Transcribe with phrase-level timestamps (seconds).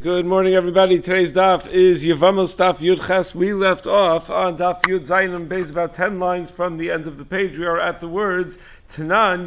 [0.00, 1.00] Good morning, everybody.
[1.00, 3.34] Today's daf is Yevamos daf Yud Ches.
[3.34, 7.18] We left off on daf Yud Zayin base about ten lines from the end of
[7.18, 7.58] the page.
[7.58, 8.58] We are at the words
[8.88, 9.44] Tanan.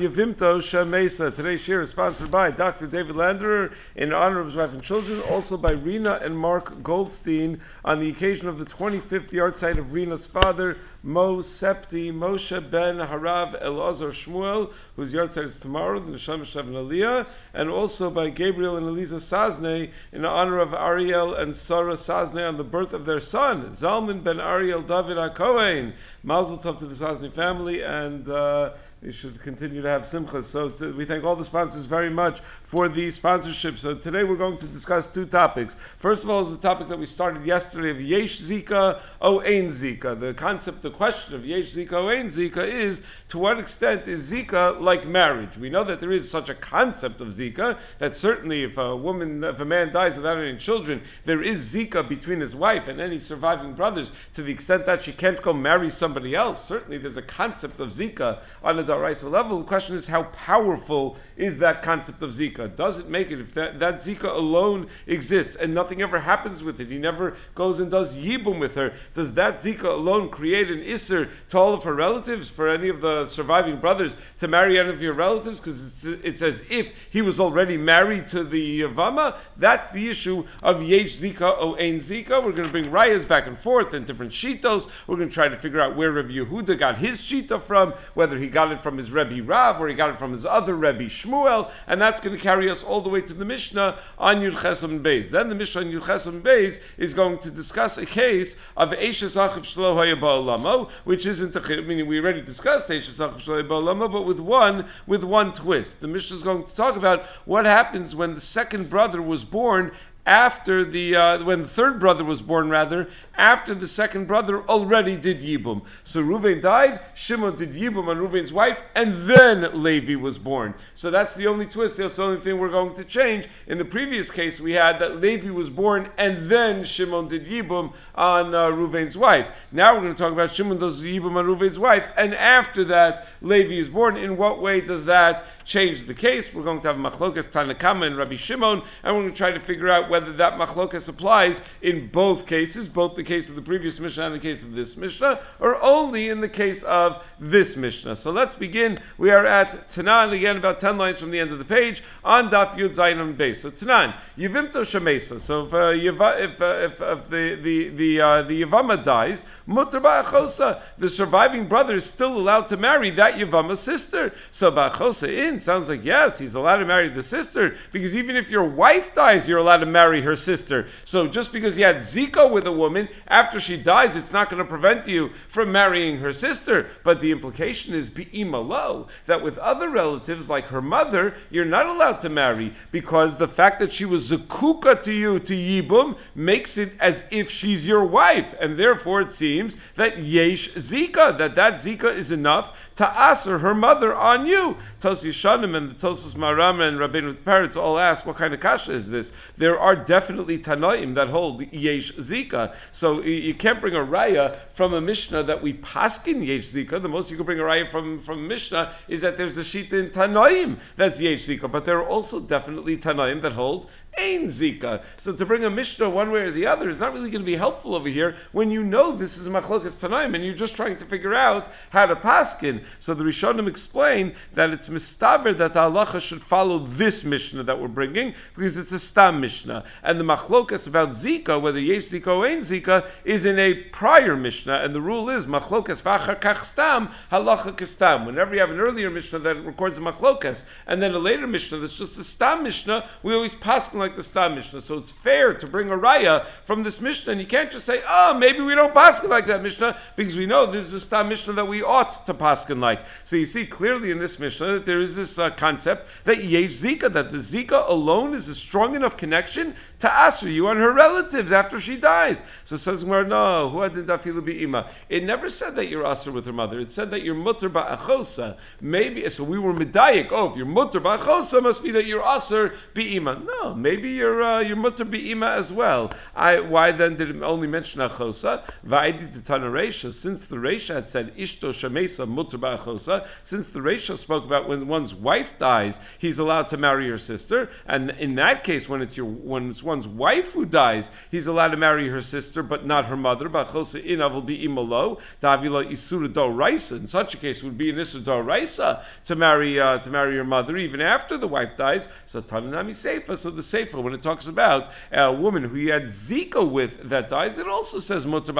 [1.35, 2.85] Today's share is sponsored by Dr.
[2.85, 7.59] David Landerer in honor of his wife and children, also by Rena and Mark Goldstein
[7.83, 13.59] on the occasion of the 25th yahrzeit of Rena's father, Mo Septi Moshe ben Harav
[13.63, 18.85] Elazar Shmuel, whose yahrzeit is tomorrow, the Neshama Shavin Aliyah, and also by Gabriel and
[18.85, 23.71] Eliza Sazne in honor of Ariel and Sarah Sazne on the birth of their son,
[23.71, 25.93] Zalman ben Ariel David HaKohen.
[26.21, 30.43] Mazel tov to the Sazne family, and uh, you should continue to have simcha.
[30.43, 33.79] So we thank all the sponsors very much for the sponsorship.
[33.79, 35.75] So today we're going to discuss two topics.
[35.97, 39.69] First of all is the topic that we started yesterday of Yesh Zika, O Ein
[39.69, 40.19] Zika.
[40.19, 44.31] The concept, the question of Yesh Zika, O Ein Zika is to what extent is
[44.31, 45.57] Zika like marriage?
[45.57, 49.43] We know that there is such a concept of Zika that certainly if a woman,
[49.43, 53.19] if a man dies without any children, there is Zika between his wife and any
[53.19, 56.67] surviving brothers to the extent that she can't go marry somebody else.
[56.67, 59.59] Certainly there's a concept of Zika on a Daraisa level.
[59.59, 62.75] The question is how powerful is that concept of Zika?
[62.75, 63.39] Does it make it?
[63.39, 67.79] If that, that Zika alone exists and nothing ever happens with it, he never goes
[67.79, 71.83] and does Yibum with her, does that Zika alone create an Isser to all of
[71.83, 75.59] her relatives, for any of the surviving brothers to marry any of your relatives?
[75.59, 79.35] Because it's, it's, as if he was already married to the Yavama.
[79.57, 82.43] That's the issue of Yesh Zika Ein Zika.
[82.43, 84.89] We're going to bring rayas back and forth in different shitos.
[85.07, 88.37] We're going to try to figure out where Rabbi Yehuda got his shita from, whether
[88.37, 91.09] he got it from his Rebbe Rav or he got it from his other Rebbe
[91.23, 94.55] Shmuel, and that's going to carry us all the way to the Mishnah on Yud
[94.57, 95.29] Chesam Beis.
[95.29, 99.35] Then the Mishnah on Yud Chesam Beis is going to discuss a case of Eishes
[99.35, 104.23] Achiv Shlo Hayaba'olamo, which isn't a meaning we already discussed Eishes Achiv Shlo Hayaba'olamo, but
[104.23, 106.01] with one with one twist.
[106.01, 109.91] The Mishnah is going to talk about what happens when the second brother was born
[110.25, 115.15] after the uh, when the third brother was born, rather after the second brother already
[115.17, 115.81] did Yibum.
[116.03, 120.75] So Reuven died, Shimon did Yibum on Reuven's wife, and then Levi was born.
[120.95, 121.97] So that's the only twist.
[121.97, 123.47] That's the only thing we're going to change.
[123.67, 127.93] In the previous case, we had that Levi was born, and then Shimon did Yibum
[128.13, 129.49] on uh, Reuven's wife.
[129.71, 133.27] Now we're going to talk about Shimon does Yibum on Reuven's wife, and after that
[133.41, 134.17] Levi is born.
[134.17, 136.53] In what way does that change the case?
[136.53, 139.59] We're going to have Machlokas Tanakama and Rabbi Shimon, and we're going to try to
[139.59, 143.99] figure out whether that Machlokas applies in both cases, both the case of the previous
[143.99, 148.15] Mishnah and the case of this Mishnah, or only in the case of this Mishnah.
[148.15, 148.97] So let's begin.
[149.17, 152.49] We are at Tanan, again about 10 lines from the end of the page, on
[152.49, 153.61] Daf Yud Zayin base.
[153.61, 155.39] So Tanan, Yivimto Shemesa.
[155.39, 160.01] So if, uh, if, uh, if, if, the, the, the, uh, the Yavama dies, Mutter
[160.01, 164.33] Ba'achosa, the surviving brother is still allowed to marry that Yavama sister.
[164.51, 168.49] So Ba'achosa in sounds like yes, he's allowed to marry the sister, because even if
[168.49, 170.87] your wife dies, you're allowed to marry her sister.
[171.05, 174.61] So just because you had Zika with a woman, after she dies, it's not going
[174.61, 176.87] to prevent you from marrying her sister.
[177.03, 182.21] But the implication is lo that with other relatives like her mother, you're not allowed
[182.21, 186.93] to marry because the fact that she was zakuka to you to yibum makes it
[186.99, 192.15] as if she's your wife, and therefore it seems that yesh zika that that zika
[192.15, 194.77] is enough to aser her mother on you.
[194.99, 198.91] Tos Yishanim and the Tosos Maram and Rabbeinu Peretz all ask, what kind of kasha
[198.91, 199.33] is this?
[199.57, 202.75] There are definitely Tanoim that hold Yesh Zika.
[202.91, 207.01] So you can't bring a raya from a Mishnah that we paskin Yesh Zika.
[207.01, 209.91] The most you can bring a raya from, from Mishnah is that there's a sheet
[209.93, 211.71] in Tanoim that's Yesh Zika.
[211.71, 215.01] But there are also definitely Tanoim that hold Ein Zika.
[215.17, 217.45] So to bring a Mishnah one way or the other is not really going to
[217.45, 220.97] be helpful over here when you know this is Machlokas Tanaim and you're just trying
[220.97, 222.83] to figure out how to paskin.
[222.99, 227.79] So the Rishonim explain that it's mistaber that the halacha should follow this Mishnah that
[227.79, 229.85] we're bringing because it's a stam Mishnah.
[230.03, 234.35] And the Machlokas about Zika, whether Yesh Zika or Ein Zika, is in a prior
[234.35, 234.81] Mishnah.
[234.83, 238.25] And the rule is Machlokas v'achar kach stam, halacha kastam.
[238.25, 241.77] Whenever you have an earlier Mishnah that records a Machlokas and then a later Mishnah
[241.77, 244.81] that's just a stam Mishnah, we always paskin like the Stam Mishnah.
[244.81, 248.01] So it's fair to bring a raya from this Mishnah, and you can't just say,
[248.07, 251.29] oh, maybe we don't paskin like that Mishnah, because we know this is a Stam
[251.29, 252.99] Mishnah that we ought to paskin like.
[253.23, 256.71] So you see clearly in this Mishnah that there is this uh, concept that Yesh
[256.71, 260.91] Zika, that the Zika alone is a strong enough connection to Asr, you and her
[260.91, 262.41] relatives after she dies.
[262.65, 264.89] So says Gemara, no, who hadn't dafilu ima.
[265.09, 266.79] It never said that you're Asr with her mother.
[266.79, 268.57] It said that you're mutter ba'achosa.
[268.81, 270.29] Maybe, so we were medayik.
[270.31, 273.35] Oh, if you're mutter ba'achosa, must be that you're Asr ima.
[273.45, 276.13] No, maybe maybe you're uh, you're mutter be'ima as well.
[276.33, 278.63] I, why then did it only mention achosa?
[278.87, 280.13] Va'idi titana reisha.
[280.13, 284.87] Since the reisha had said ishto shamesa mutter ba'achosa, since the reisha spoke about when
[284.87, 289.17] one's wife dies, he's allowed to marry her sister, and in that case, when it's
[289.17, 293.07] your when it's one's wife who dies, he's allowed to marry her sister, but not
[293.07, 293.49] her mother.
[293.49, 296.95] Ba'achosa in will be imalo davila isura do raisa.
[296.95, 300.35] In such a case, would be an isur do raisa to marry uh, to marry
[300.35, 302.07] your mother even after the wife dies.
[302.27, 303.37] So tananami seifa.
[303.37, 307.29] So the seifa when it talks about a woman who he had zika with that
[307.29, 308.51] dies, it also says mutter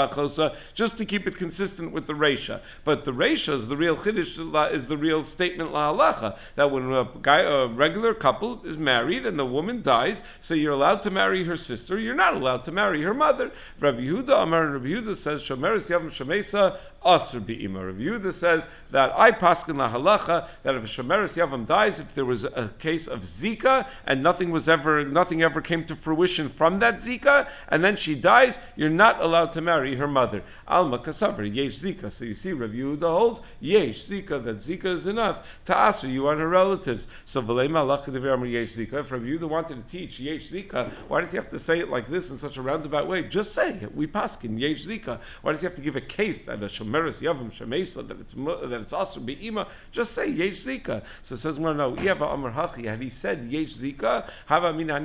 [0.73, 2.61] just to keep it consistent with the reisha.
[2.83, 6.91] But the reisha is the real chiddush is the real statement la halacha that when
[6.91, 11.11] a guy a regular couple is married and the woman dies, so you're allowed to
[11.11, 11.99] marry her sister.
[11.99, 13.51] You're not allowed to marry her mother.
[13.79, 17.83] Rabbi Yehuda Amar Rabbi Yehuda says shomeres yavam shemesa Asr Be'ima.
[17.83, 22.13] Rabbi Yehuda says that I paskin la halacha that if a Shemeres Yavam dies, if
[22.13, 26.49] there was a case of Zika and nothing was ever, nothing ever came to fruition
[26.49, 30.43] from that Zika, and then she dies, you're not allowed to marry her mother.
[30.67, 32.11] Alma Kasavar, Yesh Zika.
[32.11, 36.27] So you see, Rabbi Yehuda holds Yesh Zika, that Zika is enough to answer you
[36.27, 37.07] on her relatives.
[37.25, 38.99] So V'leima halacha devar Yesh Zika.
[38.99, 41.89] If Rabbi Yehuda wanted to teach Yesh Zika, why does he have to say it
[41.89, 43.23] like this in such a roundabout way?
[43.23, 43.95] Just say it.
[43.95, 45.19] We paskin Yesh Zika.
[45.41, 48.19] Why does he have to give a case that a Shemeres Meres Yavam Shemesa that
[48.19, 51.03] it's that it's also Be'ima, just say Yesh Zika.
[51.23, 54.95] So it says, well, no, Yava Amar Hachi, had he said Yesh Zika, Hava Mina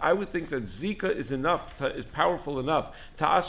[0.00, 2.96] I would think that Zika is enough, to, is powerful enough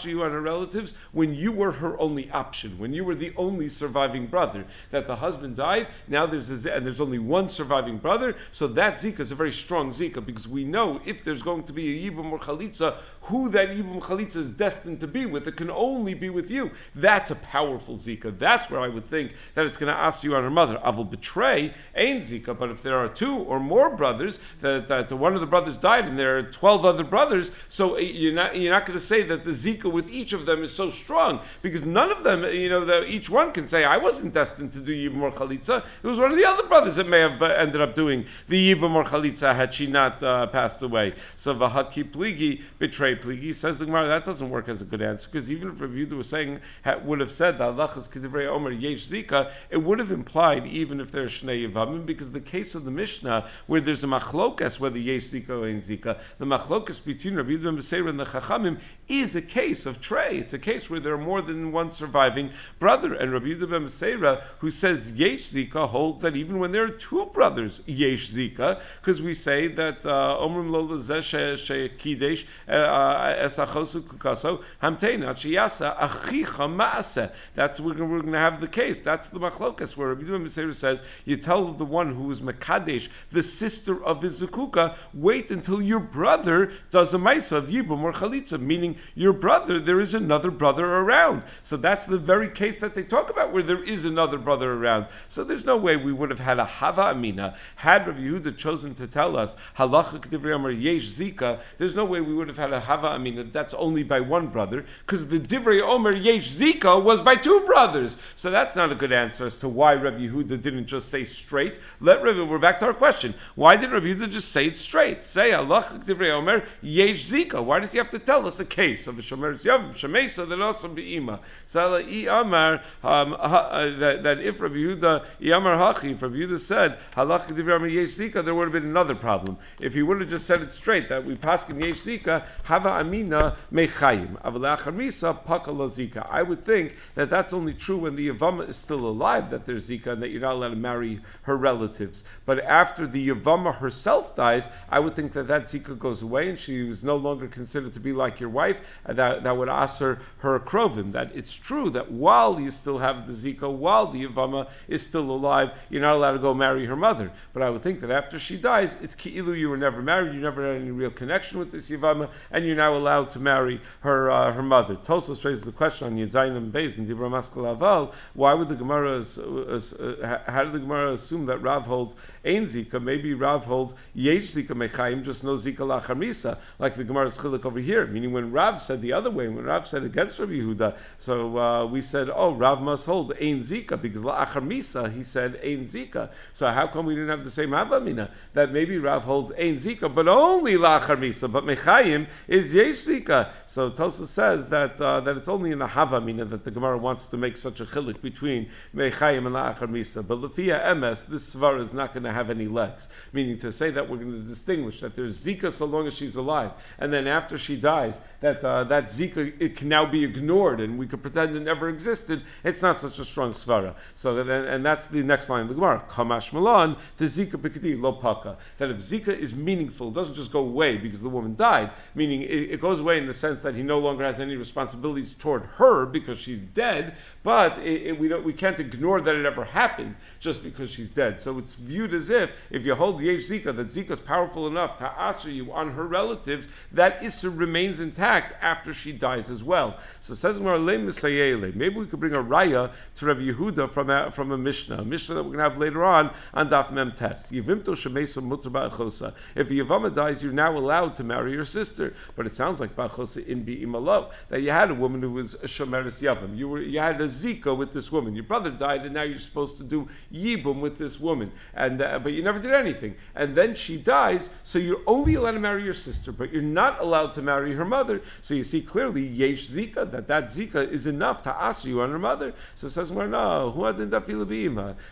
[0.04, 3.70] you on her relatives when you were her only option, when you were the only
[3.70, 8.36] surviving brother, that the husband died, now there's a, and there's only one surviving brother,
[8.52, 11.74] so that Zika is a very strong Zika, because we know if there's going to
[11.74, 15.56] be a Yibam or Chalitza, who that Yibam Chalitza is destined to be with, it
[15.56, 16.72] can only be with you.
[16.94, 18.38] That's a powerful Zika.
[18.38, 20.80] That's where I would think that it's going to ask you on her mother.
[20.84, 25.12] I will betray ain't Zika, but if there are two or more brothers, that, that
[25.12, 28.58] one of the brothers died and there are 12 other brothers, so eh, you're not,
[28.58, 31.40] you're not going to say that the Zika with each of them is so strong,
[31.62, 34.80] because none of them, you know, the, each one can say, I wasn't destined to
[34.80, 35.84] do Yibam or Chalitza.
[36.04, 38.74] It was one of the other brothers that may have uh, ended up doing the
[38.74, 41.14] Yibam or Chalitza had she not uh, passed away.
[41.36, 43.56] So Vahaki Pligi betrayed Pligi.
[43.56, 46.28] Says the Gemara, that doesn't work as a good answer, because even if Yehuda was
[46.28, 46.60] saying,
[47.04, 51.00] would have said that Allah is Kedivrei Omer Yesh Zika, it would have implied even
[51.00, 55.00] if there's Shnei Yavamim, because the case of the Mishnah, where there's a machlokas whether
[55.00, 59.42] Yesh Zika or Ein Zika, the machlokas between Rabbi Yehuda and the Chachamim is a
[59.42, 60.38] case of Trey.
[60.38, 63.14] It's a case where there are more than one surviving brother.
[63.14, 67.26] And Rabbi Yehuda ben who says Yesh Zika, holds that even when there are two
[67.28, 75.34] brothers, Yesh Zika, because we say that uh, Omrim Zeshe Kidesh uh, Esachosu Kukaso Hamteina
[75.34, 77.32] Chiyasa Achicha Maase.
[77.56, 79.02] That's we're going to have the case.
[79.02, 83.10] That's the machlokas where Rabbi Yehuda ben says you tell the one who is Makadesh,
[83.32, 88.14] the sister of his Zukuka, wait until your brother does a Maisa of Yibum or
[88.14, 91.44] Chalitza, meaning your brother, there is another brother around.
[91.64, 95.08] So that's the very case that they talk about where there is another brother around.
[95.30, 98.96] So there's no way we would have had a Hava Amina had Rabbi Yehuda chosen
[98.96, 101.60] to tell us Halacha K'divrei Yesh Zika.
[101.78, 104.86] There's no way we would have had a Hava Amina that's only by one brother
[105.06, 108.18] because the Divrei Omer Yesh Zika was by two brothers.
[108.36, 111.80] So that's not a good answer as to why Rabbi Yehuda didn't just say straight.
[112.00, 113.34] Let Rabbi, we're back to our question.
[113.56, 115.24] Why did Rabbi Yehuda just say it straight?
[115.24, 117.64] Say Halacha K'divrei Omer Yesh Zika.
[117.64, 120.62] Why does he have to tell us a case of a Shomer Yav Shemesa that
[120.62, 121.40] also be Ima?
[121.66, 126.98] So I Amar um, uh, that, if Rabbi Yehuda Yamar Hachi, if Rabbi Yehuda said
[127.16, 129.58] Halacha K'divrei Omer Yesh Zika, there would have been another problem.
[129.80, 133.56] If he would have just said it straight that we paskin Yesh Zika Hava Amina
[133.72, 136.28] Mechayim Avalacharmisa Pakala Zika.
[136.30, 139.90] I would think that that's only true when the Yavama is still alive that there's
[139.90, 142.26] Zika and that you're not allowed to marry her relatives.
[142.46, 146.60] But after the Yavama herself dies, I would think that that Zika goes away and
[146.60, 148.73] she was no longer considered to be like your wife.
[149.06, 151.12] And that, that would ask her her krovim.
[151.14, 155.30] That it's true that while you still have the Zika, while the Yavama is still
[155.30, 157.32] alive, you're not allowed to go marry her mother.
[157.54, 160.42] But I would think that after she dies, it's ki'ilu you were never married, you
[160.42, 164.32] never had any real connection with this Yavama, and you're now allowed to marry her
[164.32, 164.96] uh, her mother.
[164.96, 168.76] Tosos raises the question on Yedzayin and Beis and Dibra Maskal Aval, why would the
[168.76, 172.16] Gemara, uh, how did the Gemara assume that Rav holds
[172.46, 173.02] Ein Zika?
[173.02, 177.80] Maybe Rav holds Yesh Zika Mechayim, just no Zika Lachamisa, like the Gemara's Chilik over
[177.80, 178.06] here.
[178.08, 181.86] Meaning when Rav said the other way, when Rav said against Rabbi Yehuda, so uh,
[181.86, 186.30] we said, oh, Rav must hold Ein Zika, because Lachamisa, he said Ein Zika.
[186.54, 188.30] So how come we didn't have the same Avamina?
[188.54, 193.50] That maybe Rav holds Ein Zika, but only Lachamisa, but Mechayim is Yesh Zika.
[193.68, 196.98] So Tosa says that uh, that it's only in the Havamina that the Gemara Gemara
[197.02, 200.26] wants to make such a chilik between Mechayim and La'achar Misa.
[200.26, 203.08] But Lafia MS, this Svar is not going to have any legs.
[203.32, 206.36] Meaning to say that we're going to distinguish that there's Zika so long as she's
[206.36, 210.82] alive, and then after she dies, that uh, that Zika it can now be ignored
[210.82, 212.42] and we could pretend it never existed.
[212.66, 213.96] It's not such a strong svara.
[214.16, 216.04] So that, and, and that's the next line of the Gemara.
[216.10, 218.58] Kamash Milan to Zika Pikadi lo paka.
[218.80, 221.92] That if Zika is meaningful, it doesn't just go away because the woman died.
[222.16, 225.34] Meaning it, it goes away in the sense that he no longer has any responsibilities
[225.34, 227.16] toward her because she's dead.
[227.44, 231.10] But it, it, we don't we can't ignore that it ever happened just because she's
[231.10, 231.42] dead.
[231.42, 234.98] So it's viewed as if if you hold Yesh Zika that Zika is powerful enough
[235.00, 239.98] to answer you on her relatives, that Isser remains intact after she dies as well.
[240.22, 244.58] So says Maybe we could bring a raya to Rabbi Yehuda from a, from a
[244.58, 247.52] Mishnah, a Mishnah that we're going to have later on on Daf Mem Tes.
[247.52, 249.34] Yivimto shemesa mutar ba'achosa.
[249.56, 252.14] If a Yavama dies, you're now allowed to marry your sister.
[252.36, 255.68] But it sounds like ba'achosa in bi'imalo, that you had a woman who was a
[255.68, 256.58] shomeris yavam.
[256.58, 258.36] You, were, you had a zika with this woman.
[258.36, 261.52] Your brother died, and now you're supposed to do yibum with this woman.
[261.74, 263.16] And, uh, but you never did anything.
[263.36, 267.02] And then she dies, so you're only allowed to marry your sister, but you're not
[267.02, 268.22] allowed to marry her mother.
[268.42, 272.12] So you see clearly, yesh zika, that that zika is enough to ask you on
[272.12, 272.54] her mother.
[272.76, 273.74] So it says, well, no,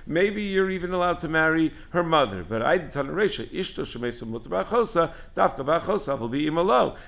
[0.06, 2.46] Maybe you're even allowed to marry her mother.
[2.48, 6.50] But I didn't tell Resha, Ishto Shemesa Mutabachosa, Dafka Bachosa will be.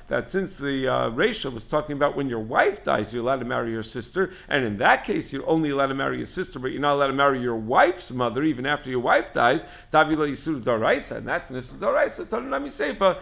[0.08, 3.72] That since the uh, was talking about when your wife dies, you're allowed to marry
[3.72, 6.82] your sister, and in that case, you're only allowed to marry your sister, but you're
[6.82, 9.66] not allowed to marry your wife's mother even after your wife dies.
[9.92, 10.08] And
[11.28, 12.26] that's Nisa Daraisa.
[12.26, 13.20] Tanunami Seifa.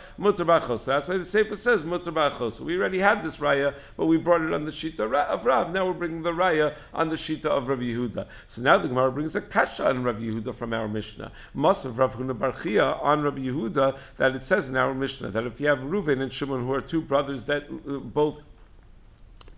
[0.86, 2.62] That's why the Seifa says Mutabachosa.
[2.62, 5.72] We already had this raya, but we brought it on the Shita of Rav.
[5.72, 8.28] Now we're bringing the raya on the Shita of Rav Yehuda.
[8.48, 11.32] So now the Gemara brings a kasha on Rav Yehuda from our Mishnah.
[11.54, 15.46] Must of Rav Huna Barchia on Rav Yehuda that it says in our Mishnah that
[15.46, 18.51] if you have Reuven and Shimon who are two brothers that uh, both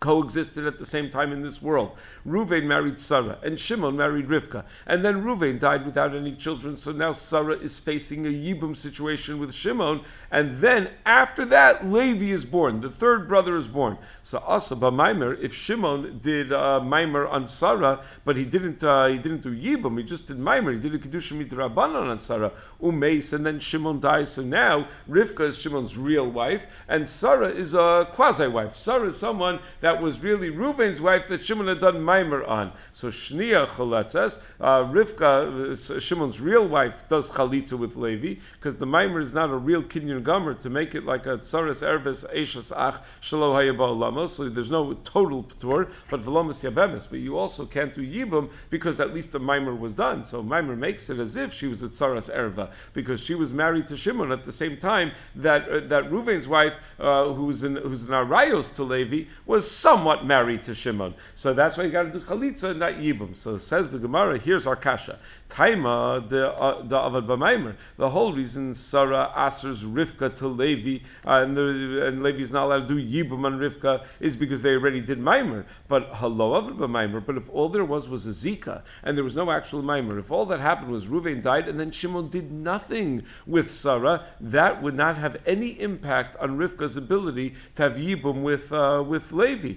[0.03, 1.95] coexisted at the same time in this world.
[2.27, 4.65] Ruvain married Sarah, and Shimon married Rivka.
[4.85, 9.39] And then Ruvain died without any children, so now Sarah is facing a Yibum situation
[9.39, 10.01] with Shimon.
[10.29, 12.81] And then after that, Levi is born.
[12.81, 13.97] The third brother is born.
[14.23, 19.17] So Asa Maimer, if Shimon did uh, Maimer on Sarah, but he didn't uh, he
[19.17, 23.31] didn't do Yibum, he just did Maimer, he did a Kedushim Rabbanon on Sarah, Umeis,
[23.31, 24.33] and then Shimon dies.
[24.33, 28.75] So now Rivka is Shimon's real wife, and Sarah is a quasi wife.
[28.75, 32.71] Sarah is someone that that was really Reuven's wife that Shimon had done Maimer on.
[32.93, 38.87] So Shnia Cholatzes, uh, Rivka, uh, Shimon's real wife, does Chalitza with Levi, because the
[38.87, 42.71] Maimer is not a real Kinyan Gomer to make it like a Tsaras Erves Eishas
[42.75, 47.07] Ach Shalo Hayabah so there's no total Ptur, but Velomas Yabemis.
[47.07, 50.25] But you also can't do Yibum because at least the Maimer was done.
[50.25, 53.89] So Maimer makes it as if she was a Tsaras Erva, because she was married
[53.89, 58.05] to Shimon at the same time that uh, that Reuven's wife, uh, who's an who's
[58.05, 61.13] an Arayos to Levi, was somewhat married to Shimon.
[61.35, 63.35] So that's why you got to do chalitza, not yibum.
[63.35, 65.19] So says the Gemara, here's our kasha.
[65.49, 67.75] Taima the uh, the avad b'maimer.
[67.97, 72.63] The whole reason Sarah answers Rivka to Levi uh, and, the, and Levi is not
[72.67, 75.65] allowed to do yibum on Rivka is because they already did maimer.
[75.89, 77.23] But hello avad b'maimer.
[77.23, 80.31] But if all there was was a zika and there was no actual maimer, if
[80.31, 84.95] all that happened was Ruvain died and then Shimon did nothing with Sarah, that would
[84.95, 89.72] not have any impact on Rivka's ability to have yibum with uh, with Levi.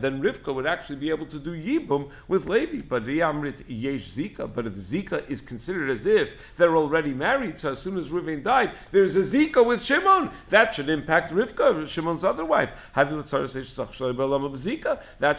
[0.00, 2.82] Then Rivka would actually be able to do Yibum with Levi.
[2.82, 4.52] But Yamrit Yesh Zika.
[4.52, 8.42] But if Zika is considered as if they're already married, so as soon as Reuven
[8.42, 10.30] died, there's a Zika with Shimon.
[10.48, 12.70] That should impact Rivka, Shimon's other wife.
[12.94, 13.08] That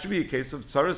[0.01, 0.97] should be a case of Tsaras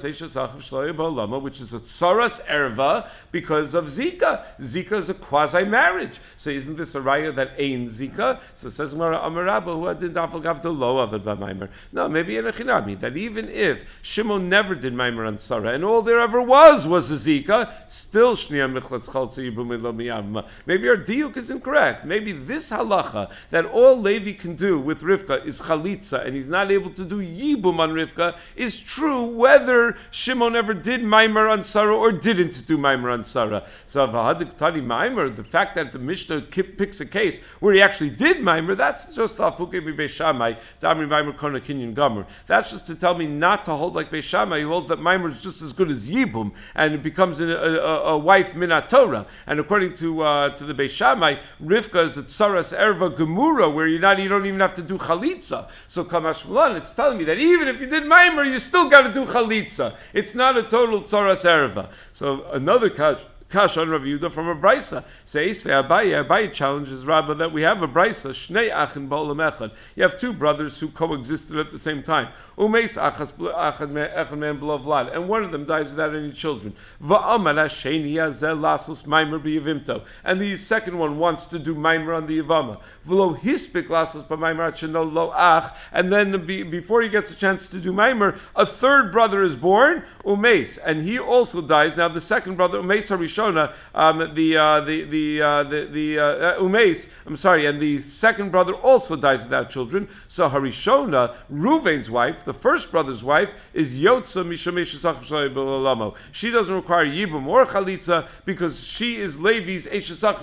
[1.41, 4.43] which is a Tsaras Erva because of Zika.
[4.59, 6.19] Zika is a quasi marriage.
[6.37, 8.39] So isn't this a raya that ain't Zika?
[8.55, 11.69] So says Amarabba, who did not to low of Maimer.
[11.91, 15.83] No, maybe in a chinami, that even if Shimon never did Maimer on Sarah, and
[15.83, 21.49] all there ever was was a Zika, still Shnia Michlatz Chaltza Maybe our diuk is
[21.49, 22.05] incorrect.
[22.05, 26.71] Maybe this halacha, that all Levi can do with Rivka is Chalitza, and he's not
[26.71, 31.95] able to do Yibum on Rivka, is true whether Shimon ever did Maimer on Sarah
[31.95, 33.65] or didn't do Maimer on Sarah.
[33.85, 38.09] So Vahadik Tani Maimer, the fact that the Mishnah picks a case where he actually
[38.11, 42.25] did Maimer, that's just Afuke Beishamai, Damri Maimer Kona Kinyan.
[42.47, 45.41] That's just to tell me not to hold like Beishamai, who holds that Maimer is
[45.41, 49.25] just as good as Yibum, and it becomes a, a, a wife Minatora.
[49.47, 53.99] And according to uh, to the Beishamai, Rivka is at Saras Erva Gemura, where you're
[53.99, 55.69] not, you don't even have to do Chalitza.
[55.87, 59.07] So Kamash Malan, it's telling me that even if you did Maimer, you still got
[59.07, 59.95] to do Chalitza.
[60.13, 61.89] It's not a total Saras Erva.
[62.13, 65.03] So another kasha Kasha on Rav Yehuda from a brisa.
[65.25, 68.29] Says Abaye, Abaye challenges Rabba that we have a brisa.
[68.29, 69.71] Shnei achin ba'olam echad.
[69.95, 72.27] You have two brothers who coexisted at the same time.
[72.57, 76.75] Umeis achas echad man vlad, and one of them dies without any children.
[77.03, 78.59] Va'amar hasheni yazel
[79.05, 82.79] maimer b'yavimto, and the second one wants to do maimer on the yavama.
[83.07, 87.79] V'lo hispik lasos b'maimer atsheno lo ach, and then before he gets a chance to
[87.79, 91.97] do maimer, a third brother is born, umeis, and he also dies.
[91.97, 96.59] Now the second brother, umeis harishona, um, the uh, the the uh, the, the uh,
[96.59, 100.09] umeis, I'm sorry, and the second brother also dies without children.
[100.27, 107.47] So harishona, Ruvain's wife, the first brother's wife, is yotza mishameshasach She doesn't require yibum
[107.47, 110.39] or chalitza because she is Levi's eshasach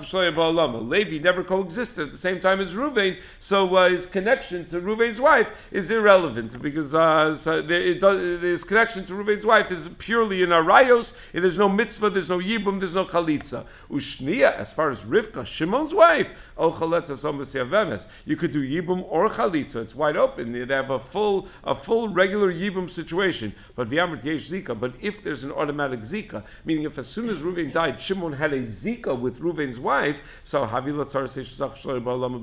[0.88, 5.21] Levi never coexisted at the same time as Ruvain, so uh, his connection to Ruvain's
[5.21, 10.43] wife is irrelevant because uh, so there, does, his connection to Ruvain's wife is purely
[10.43, 11.17] in arayos.
[11.33, 13.64] There's no mitzvah, there's no yibum, there's no chalitza.
[13.90, 19.83] Ushnia, as far as Rivka, Shimon's wife, oh chalitza You could do yibum or chalitza.
[19.83, 20.52] It's wide open.
[20.52, 23.52] They have a full, a full regular yibum situation.
[23.75, 24.78] But yesh zika.
[24.78, 28.52] But if there's an automatic zika, meaning if as soon as Ruvain died, Shimon had
[28.52, 30.64] a zika with Ruvain's wife, so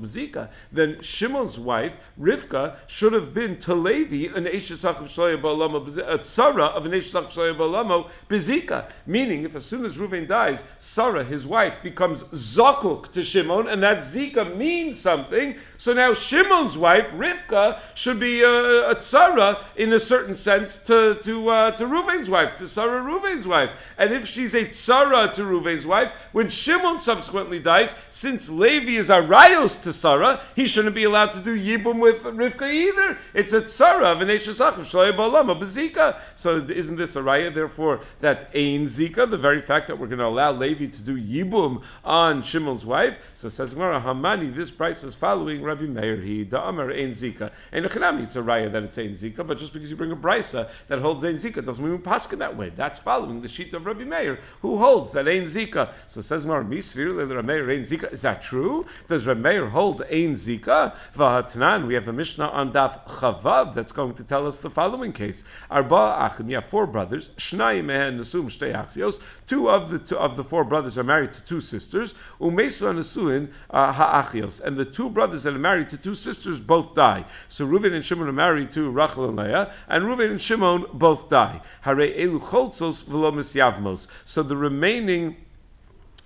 [0.04, 6.70] zika, then Shimon's wife Rivka should have been to Levi an eshesach a uh, tzara
[6.70, 8.90] of an eshesach balamo bezika.
[9.06, 13.84] Meaning, if as soon as Ruvain dies, Sarah, his wife, becomes zakuk to Shimon, and
[13.84, 15.54] that zika means something.
[15.78, 21.14] So now Shimon's wife Rivka should be a, a tzara in a certain sense to
[21.22, 23.70] to uh, to Ruvain's wife, to Sarah Ruvain's wife.
[23.96, 29.10] And if she's a tzara to Ruvain's wife, when Shimon subsequently dies, since Levi is
[29.10, 33.18] a rayos to Sarah, he shouldn't be allowed to do yibum with Rivka either.
[33.34, 35.12] It's a tzara of an eshesachim shloya
[35.60, 36.18] bezika.
[36.34, 37.54] So isn't this a raya?
[37.54, 41.16] Therefore, that ein zika, the very fact that we're going to allow Levi to do
[41.16, 43.18] yibum on Shimon's wife.
[43.34, 44.54] So says Gemara Hamani.
[44.54, 46.16] This price is following Rabbi Meir.
[46.16, 47.50] He da Amar ein zika.
[47.72, 50.68] And it's a raya that it's ein zika, but just because you bring a brisa
[50.88, 52.70] that holds ein zika doesn't mean paskin that way.
[52.70, 55.92] That's following the sheet of Rabbi Meir, who holds that ein zika.
[56.08, 58.12] So says Gemara Misvir Rabbi Meir ein zika.
[58.12, 58.84] Is that true?
[59.08, 60.94] Does Rabbi Meir hold ein zika?
[61.16, 61.86] V'hatnan.
[61.86, 65.44] We have a Mishnah on Daf Chavav that's going to tell us the following case.
[65.70, 66.48] Arba Achim.
[66.50, 67.30] Have four brothers.
[67.36, 69.18] Shnai Mehen Nesum Shtei Achios.
[69.46, 72.14] Two of the two of the four brothers are married to two sisters.
[72.40, 74.60] Umesu Nesuin uh, Ha'achios.
[74.60, 77.24] And the two brothers that are married to two sisters both die.
[77.48, 81.28] So Reuven and Shimon are married to Rachel and Leah, and Reuven and Shimon both
[81.28, 81.60] die.
[81.82, 84.06] Hare Elu Cholzos V'lo Yavmos.
[84.24, 85.36] So the remaining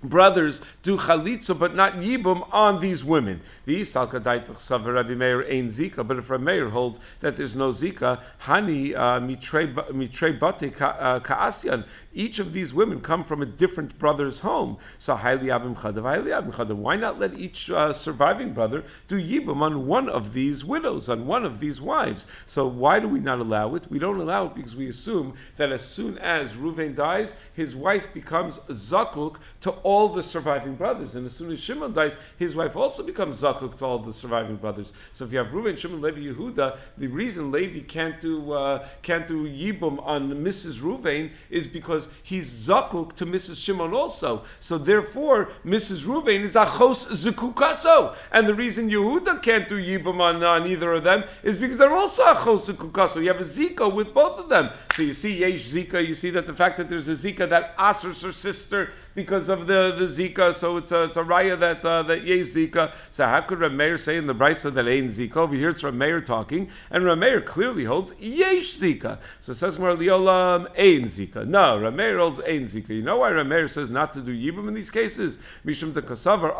[0.03, 3.41] brothers do chalitza but not yibum on these women.
[3.65, 8.95] The Rabbi Meir ain zika, but if Rabbi Meir holds that there's no zika, hani
[8.95, 11.85] uh, mitre bate uh, kaasyan.
[12.13, 14.77] Each of these women come from a different brother's home.
[14.97, 16.75] So highly abim chadav, highly abim chadav.
[16.75, 21.27] Why not let each uh, surviving brother do yibum on one of these widows, on
[21.27, 22.25] one of these wives?
[22.47, 23.85] So why do we not allow it?
[23.89, 28.13] We don't allow it because we assume that as soon as Ruvain dies, his wife
[28.13, 31.15] becomes zakuk to all the surviving brothers.
[31.15, 34.57] And as soon as Shimon dies, his wife also becomes zakuk to all the surviving
[34.57, 34.93] brothers.
[35.13, 39.25] So if you have Reuven, Shimon, Levi, Yehuda, the reason Levi can't do uh, can't
[39.25, 40.81] do yibum on Mrs.
[40.81, 43.63] Reuven is because he's zakuk to Mrs.
[43.63, 44.43] Shimon also.
[44.59, 46.05] So therefore, Mrs.
[46.05, 51.03] Reuven is achos zukukaso, and the reason Yehuda can't do yibum on, on either of
[51.03, 53.21] them is because they're also achos zukukaso.
[53.21, 54.69] You have a zika with both of them.
[54.93, 56.05] So you see yesh zika.
[56.05, 59.67] You see that the fact that there's a zika that asers her sister because of
[59.67, 62.93] the, the Zika, so it's a, it's a raya that uh, that Yeh Zika.
[63.11, 65.37] So how could Rameir say in the Brisa that ain't Zika?
[65.37, 69.17] Over here it's Rameir talking, and Rameir clearly holds Yesh Zika.
[69.39, 71.47] So says more Liolam ain't Zika.
[71.47, 72.89] No, Rameir holds ain't Zika.
[72.89, 75.37] You know why Rameir says not to do Yibum in these cases?
[75.65, 76.53] Mishum to Kasavar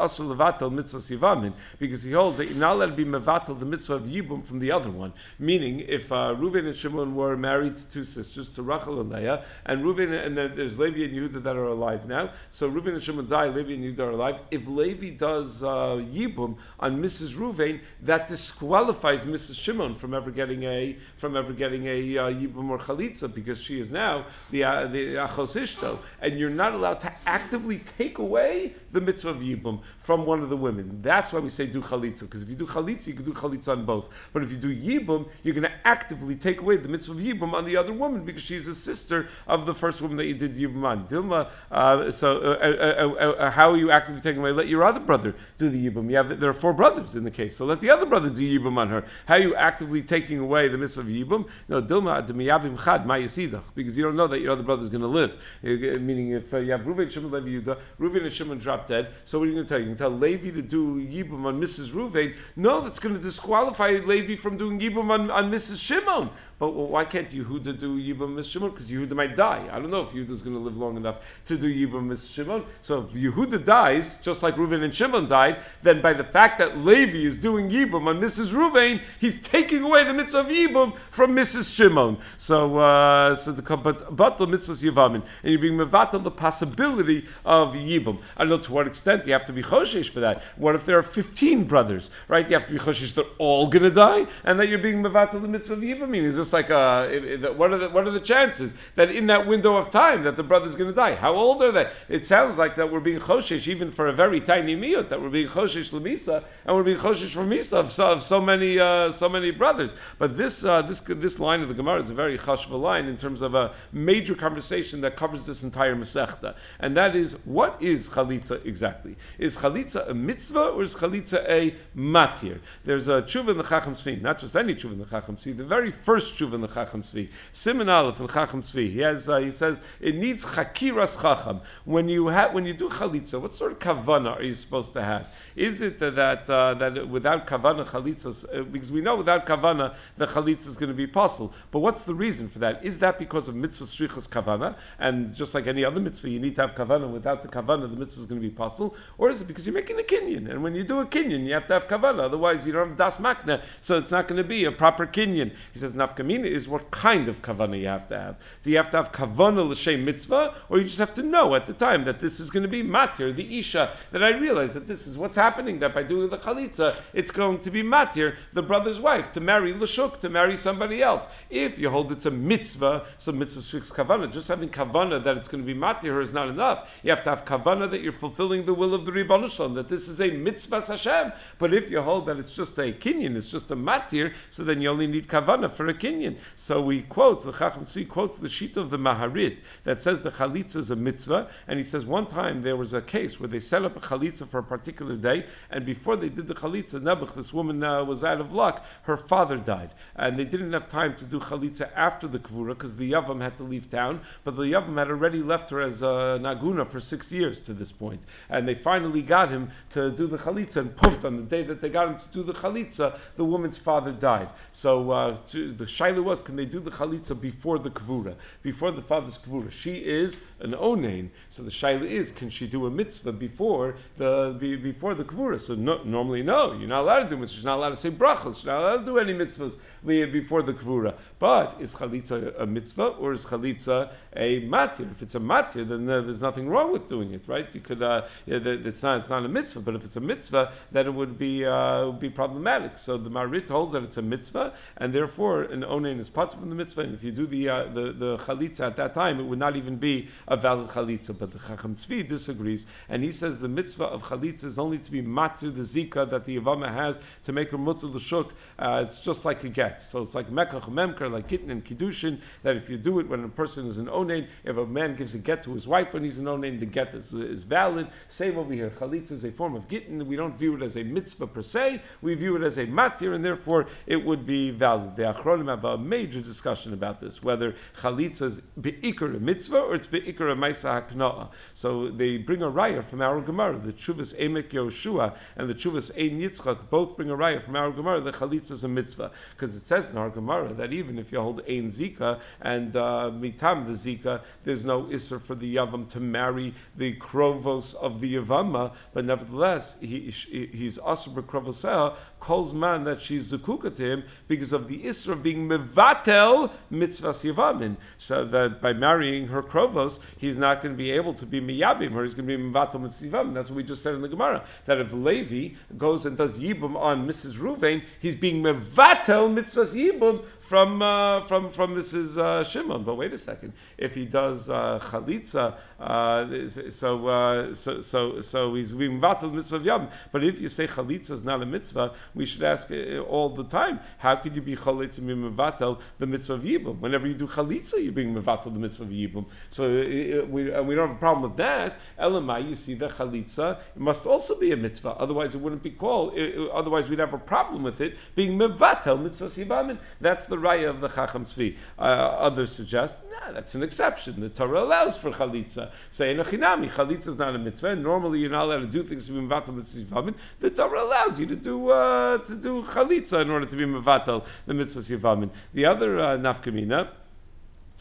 [0.71, 4.03] Mitzvah Sivamin, because he holds that you're not allowed to be Mevatel the Mitzvah of
[4.03, 5.13] Yibum from the other one.
[5.37, 9.43] Meaning, if uh, Reuven and Shimon were married to two sisters, to Rachel and Leah,
[9.65, 13.03] and Reuven and then there's Levi and Yehuda that are alive now, so Reuven and
[13.03, 14.39] Shimon die, Levi and Yehuda are alive.
[14.51, 17.35] If Levi does uh, Yibum on Mrs.
[17.35, 19.55] Reuven, that disqualifies Mrs.
[19.55, 23.79] Shimon from ever getting a from ever getting a uh, Yibum or Chalitza because she
[23.79, 28.73] is now the uh, the Achos Ishto, and you're not allowed to actively take away
[28.91, 31.01] the mitzvah of Yibum from one of the women.
[31.01, 33.69] That's why we say do Chalitza because if you do Chalitza, you can do Chalitza
[33.69, 34.07] on both.
[34.31, 37.53] But if you do Yibum, you're going to actively take away the mitzvah of Yibum
[37.53, 40.55] on the other woman because she's a sister of the first woman that you did
[40.55, 41.07] Yibum on.
[41.07, 44.51] Dilma, uh, so So uh, uh, uh, uh, how are you actively taking away?
[44.51, 46.11] Let your other brother do the yibum.
[46.11, 48.41] You have there are four brothers in the case, so let the other brother do
[48.41, 49.03] yibum on her.
[49.25, 51.49] How are you actively taking away the mitzvah of yibum?
[51.67, 55.07] No, dilma demiyabim chad because you don't know that your other brother is going to
[55.07, 55.31] live.
[55.63, 59.13] Uh, meaning, if you have Reuven, Shimon, Levi, Yehuda, Reuven and Shimon drop dead.
[59.25, 59.79] So what are you going to tell?
[59.79, 61.91] You can tell Levi to do yibum on Mrs.
[61.91, 62.35] Reuven.
[62.55, 65.81] No, that's going to disqualify Levi from doing yibum on, on Mrs.
[65.81, 66.29] Shimon.
[66.59, 68.71] But well, why can't Yehuda do Yibam Miss Shimon?
[68.71, 69.65] Because Yehuda might die.
[69.71, 72.29] I don't know if Yehuda is going to live long enough to do Yibam Miss
[72.29, 72.65] Shimon.
[72.81, 76.77] So if Yehuda dies, just like Reuven and Shimon died, then by the fact that
[76.77, 78.47] Levi is doing Yibam on Mrs.
[78.47, 81.73] Reuven, he's taking away the mitzvah of Yibam from Mrs.
[81.73, 82.17] Shimon.
[82.37, 87.25] So, uh, so the but but the mitzvah Yivamin, and you're being mevatel the possibility
[87.45, 88.19] of Yibam.
[88.35, 90.43] I don't know to what extent you have to be choshesh for that.
[90.57, 92.45] What if there are 15 brothers, right?
[92.45, 95.41] You have to be choshesh they're all going to die, and that you're being mevatel
[95.41, 96.09] the mitzvah of Yibam.
[96.09, 99.77] Is this like a what are the what are the chances that in that window
[99.77, 101.15] of time that the brother's going to die?
[101.15, 101.89] How old are they?
[102.07, 105.29] It sounds like that we're being choshesh even for a very tiny miyut that we're
[105.29, 109.11] being choshesh lemisa and we're being choshesh for misa of so, of so many uh,
[109.11, 109.93] so many brothers.
[110.17, 113.17] But this uh, this this line of the Gemara is a very chashva line in
[113.17, 118.09] terms of a major conversation that covers this entire masechta, and that is what is
[118.09, 119.15] chalitza exactly?
[119.37, 122.59] Is chalitza a mitzvah or is chalitza a matir?
[122.85, 125.57] There's a tshuva in the Chacham Tzvi, not just any tshuva in the Chacham Tzvi,
[125.57, 128.91] the very first tshuva in the Chacham Tzvi, Simon Aleph in Chacham Tzvi.
[128.91, 131.61] He has uh, he says it needs chakiras chacham.
[131.85, 135.03] When you have when you do chalitza, what sort of kavana are you supposed to
[135.03, 135.27] have?
[135.55, 140.27] Is it that uh, that without kavana chalitza, uh, because we know without kavana the
[140.27, 141.53] chalitza is going to be possible.
[141.71, 142.83] But what's the reason for that?
[142.83, 146.55] Is that because of mitzvah shrichas kavana, and just like any other mitzvah, you need
[146.55, 147.09] to have kavana.
[147.09, 149.75] Without the kavana, the mitzvah is going to be possible, or is it because you're
[149.75, 152.65] making a kinyan, and when you do a kinyan, you have to have kavana, otherwise
[152.65, 155.51] you don't have das makna, so it's not going to be a proper kinyan.
[155.73, 155.95] He says
[156.29, 158.35] nafkamina is what kind of kavana you have to have.
[158.63, 161.65] Do you have to have kavana l'shem mitzvah, or you just have to know at
[161.65, 164.87] the time that this is going to be matir, the isha, that I realize that
[164.87, 168.61] this is what's happening, that by doing the chalitza, it's going to be matir, the
[168.61, 171.25] brother's wife, to marry l'shuk, to marry somebody else.
[171.49, 175.47] If you hold it's a mitzvah, so mitzvah striks kavana, just having kavana that it's
[175.47, 176.99] going to be matir is not enough.
[177.03, 179.89] You have to have kavana that you're fulfilling the will of the Ribbon Shalom, that
[179.89, 181.31] this is a mitzvah Hashem.
[181.57, 184.81] But if you hold that it's just a kinyan, it's just a matir, so then
[184.81, 186.18] you only need kavana for a kinyan.
[186.55, 190.31] So we quote the Chacham Tzvi quotes the sheet of the Maharit that says the
[190.31, 193.59] chalitza is a mitzvah, and he says one time there was a case where they
[193.59, 197.33] set up a chalitza for a particular day, and before they did the chalitza, Nebuch,
[197.35, 201.15] this woman uh, was out of luck, her father died, and they didn't have time
[201.15, 204.63] to do chalitza after the kvura because the yavam had to leave town, but the
[204.63, 208.67] yavam had already left her as a naguna for six years to this point, and
[208.67, 211.89] they finally got him to do the chalitza, and poofed on the day that they
[211.89, 214.49] got him to do the chalitza, the woman's father died.
[214.71, 219.01] So uh, the shaila was, can they do the chalitza before the kvura, before the
[219.01, 219.71] father's kvura?
[219.71, 224.55] She is an onain, so the shaila is, can she do a mitzvah before the
[224.59, 225.59] be, before the kvura?
[225.59, 227.63] So no, normally no, you're not allowed to do mitzvahs.
[227.63, 228.63] You're not allowed to say brachos.
[228.63, 231.15] You're not allowed to do any mitzvahs before the kvura.
[231.39, 235.11] But is chalitza a mitzvah or is chalitza a matir?
[235.11, 237.73] If it's a matir, then there's nothing wrong with doing it, right?
[237.73, 241.07] You could, uh, it's not it's not a mitzvah, but if it's a mitzvah, then
[241.07, 242.97] it would be uh, would be problematic.
[242.97, 246.69] So the Marit holds that it's a mitzvah, and therefore an onain is part from
[246.69, 247.01] the mitzvah.
[247.01, 249.75] And if you do the uh, the the chalitza at that time, it would not
[249.75, 251.37] even be a valid chalitza.
[251.37, 255.11] But the Chacham Tzvi disagrees, and he says the mitzvah of chalitza is only to
[255.11, 258.51] be matir the zika that the Yavama has to make her mutter l'shuk.
[258.77, 259.88] Uh, it's just like a get.
[259.97, 262.39] So it's like mekach memker, like kitten and kiddushin.
[262.63, 265.35] That if you do it when a person is an onain, if a man gives
[265.35, 268.07] a get to his wife when he's an onain, the get is, is valid.
[268.29, 268.89] Same over here.
[268.89, 270.25] Chalitza is a form of gittin.
[270.25, 272.01] We don't view it as a mitzvah per se.
[272.21, 275.15] We view it as a matir, and therefore it would be valid.
[275.15, 279.95] The Achronim have a major discussion about this, whether chalitza is beikar a mitzvah or
[279.95, 281.49] it's beikar a maisa hakna'a.
[281.73, 286.11] So they bring a raya from our Gemara, the Chuvas Emek Yoshua and the Chuvas
[286.17, 289.75] Ein Yitzchak both bring a raya from our Gemara that chalitza is a mitzvah because
[289.79, 293.85] it says in our Gemara that even if you hold Ein Zika and uh, Mitam
[293.87, 298.91] the Zika, there's no Isser for the Yavam to marry the Krovos of the Yavama,
[299.13, 304.73] but nevertheless, he, he, he's Asr Krovosea, calls man that she's Zukuka to him because
[304.73, 307.95] of the Isra of being Mevatel Mitzvahs Yavamin.
[308.17, 312.13] So that by marrying her Krovos, he's not going to be able to be Miyabim,
[312.15, 313.53] or he's going to be Mevatel Mitzvahs Yavamin.
[313.53, 314.65] That's what we just said in the Gemara.
[314.85, 317.53] That if Levi goes and does Yibum on Mrs.
[317.59, 322.37] Ruvain, he's being Mevatel Mitzvahs Yibum from uh, from from Mrs.
[322.37, 323.03] Uh, Shimon.
[323.03, 328.75] But wait a second, if he does uh, chalitza, uh, so, uh, so so so
[328.75, 330.09] he's being vatal mitzvah of yom.
[330.31, 333.63] But if you say chalitza is not a mitzvah, we should ask uh, all the
[333.63, 336.99] time, how could you be chalitza and mevatel the mitzvah of yibum?
[336.99, 339.45] Whenever you do chalitza, you're being mevatel the mitzvah of yibum.
[339.71, 341.97] So uh, we, and we don't have a problem with that.
[342.19, 345.15] Elamai, you see the chalitza it must also be a mitzvah.
[345.17, 346.37] Otherwise, it wouldn't be called.
[346.37, 349.97] It, otherwise, we'd have a problem with it being mevatel mitzvah sivamin.
[350.21, 351.75] That's the raya of the chacham tzvi.
[351.97, 354.39] Uh, others suggest, nah, that's an exception.
[354.39, 355.91] The Torah allows for chalitza.
[356.11, 357.95] Say enochinami, chalitza is not a mitzvah.
[357.95, 360.33] Normally, you're not allowed to do things to be mevatel mitzvah.
[360.59, 364.45] The Torah allows you to do uh, to do chalitza in order to be mevatel
[364.65, 365.49] the mitzvah sivamin.
[365.73, 367.09] The other uh, nafkamina